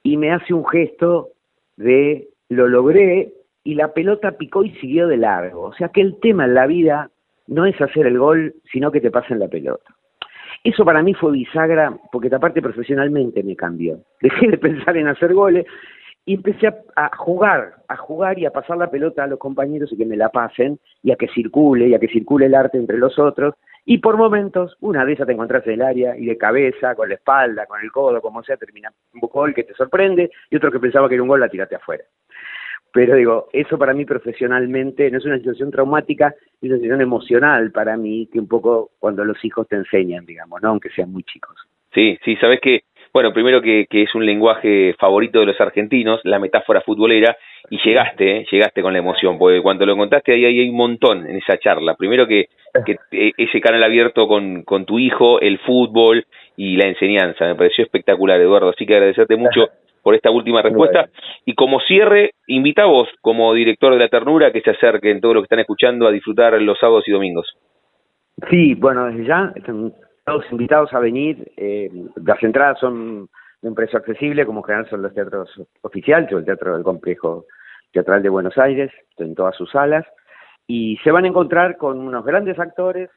[0.04, 1.30] y me hace un gesto
[1.76, 5.64] de lo logré y la pelota picó y siguió de largo.
[5.64, 7.10] O sea que el tema en la vida
[7.48, 9.97] no es hacer el gol, sino que te pasen la pelota.
[10.68, 14.00] Eso para mí fue bisagra, porque aparte profesionalmente me cambió.
[14.22, 15.66] Dejé de pensar en hacer goles
[16.26, 19.98] y empecé a, jugar, a jugar y a pasar la pelota a los compañeros y
[19.98, 22.98] que me la pasen, y a que circule, y a que circule el arte entre
[22.98, 23.54] los otros.
[23.86, 27.08] Y por momentos, una de esas te encontrás en el área, y de cabeza, con
[27.08, 30.70] la espalda, con el codo, como sea, termina un gol que te sorprende, y otro
[30.70, 32.04] que pensaba que era un gol la tiraste afuera.
[32.94, 37.72] Pero digo, eso para mí profesionalmente no es una situación traumática, es una situación emocional
[37.72, 40.70] para mí, que un poco cuando los hijos te enseñan, digamos, ¿no?
[40.70, 41.56] Aunque sean muy chicos.
[41.94, 42.82] Sí, sí, sabes que,
[43.14, 47.36] bueno, primero que, que es un lenguaje favorito de los argentinos, la metáfora futbolera,
[47.70, 48.46] y llegaste, ¿eh?
[48.50, 51.96] llegaste con la emoción, porque cuando lo contaste ahí, hay un montón en esa charla.
[51.96, 52.48] Primero que,
[52.86, 56.26] que e, ese canal abierto con, con tu hijo, el fútbol
[56.56, 59.68] y la enseñanza, me pareció espectacular, Eduardo, así que agradecerte mucho
[60.08, 61.10] por esta última respuesta.
[61.44, 65.36] Y como cierre, invita a vos, como director de La Ternura, que se acerquen todos
[65.36, 67.46] los que están escuchando a disfrutar los sábados y domingos.
[68.50, 69.94] Sí, bueno, desde ya están
[70.26, 71.52] todos invitados a venir.
[71.58, 71.92] Eh,
[72.26, 73.28] las entradas son
[73.62, 75.50] de un precio accesible, como en general son los teatros
[75.82, 77.44] oficiales o el Teatro del Complejo
[77.92, 80.06] Teatral de Buenos Aires, en todas sus salas.
[80.68, 83.10] Y se van a encontrar con unos grandes actores,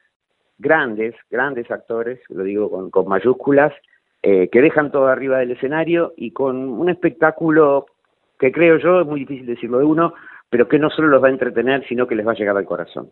[0.58, 3.72] grandes, grandes actores, lo digo con, con mayúsculas,
[4.22, 7.86] eh, que dejan todo arriba del escenario y con un espectáculo
[8.38, 10.14] que creo yo, es muy difícil decirlo de uno,
[10.48, 12.64] pero que no solo los va a entretener, sino que les va a llegar al
[12.64, 13.10] corazón.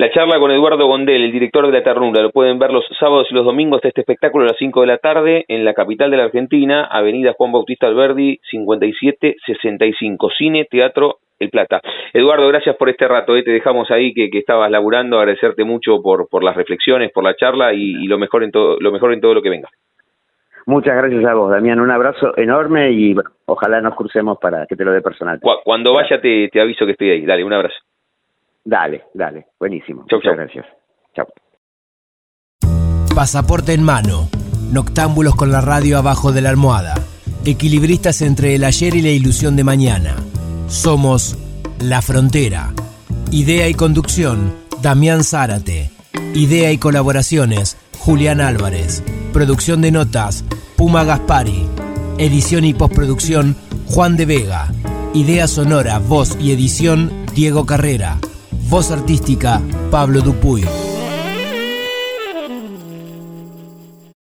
[0.00, 3.26] La charla con Eduardo Gondel, el director de La Ternura, lo pueden ver los sábados
[3.30, 6.10] y los domingos de este espectáculo a las 5 de la tarde en la capital
[6.10, 11.82] de la Argentina, Avenida Juan Bautista Alberdi, 5765, Cine, Teatro el Plata.
[12.14, 13.42] Eduardo, gracias por este rato, eh.
[13.42, 17.36] te dejamos ahí que, que, estabas laburando, agradecerte mucho por, por las reflexiones, por la
[17.36, 19.68] charla y, lo mejor en todo, lo mejor en todo lo que venga.
[20.64, 24.84] Muchas gracias a vos, Damián, un abrazo enorme y ojalá nos crucemos para que te
[24.86, 25.40] lo dé personal.
[25.62, 27.76] Cuando vaya te, te aviso que estoy ahí, dale, un abrazo.
[28.64, 30.02] Dale, dale, buenísimo.
[30.10, 30.66] Muchas gracias.
[31.14, 31.26] Chao.
[33.14, 34.28] Pasaporte en mano,
[34.70, 36.94] noctámbulos con la radio abajo de la almohada,
[37.44, 40.16] equilibristas entre el ayer y la ilusión de mañana.
[40.68, 41.36] Somos
[41.80, 42.72] La Frontera.
[43.32, 45.90] Idea y conducción, Damián Zárate.
[46.34, 49.02] Idea y colaboraciones, Julián Álvarez.
[49.32, 50.44] Producción de notas,
[50.76, 51.66] Puma Gaspari.
[52.18, 53.56] Edición y postproducción,
[53.86, 54.68] Juan de Vega.
[55.14, 58.18] Idea sonora, voz y edición, Diego Carrera.
[58.70, 59.60] Voz artística,
[59.90, 60.99] Pablo Dupuy.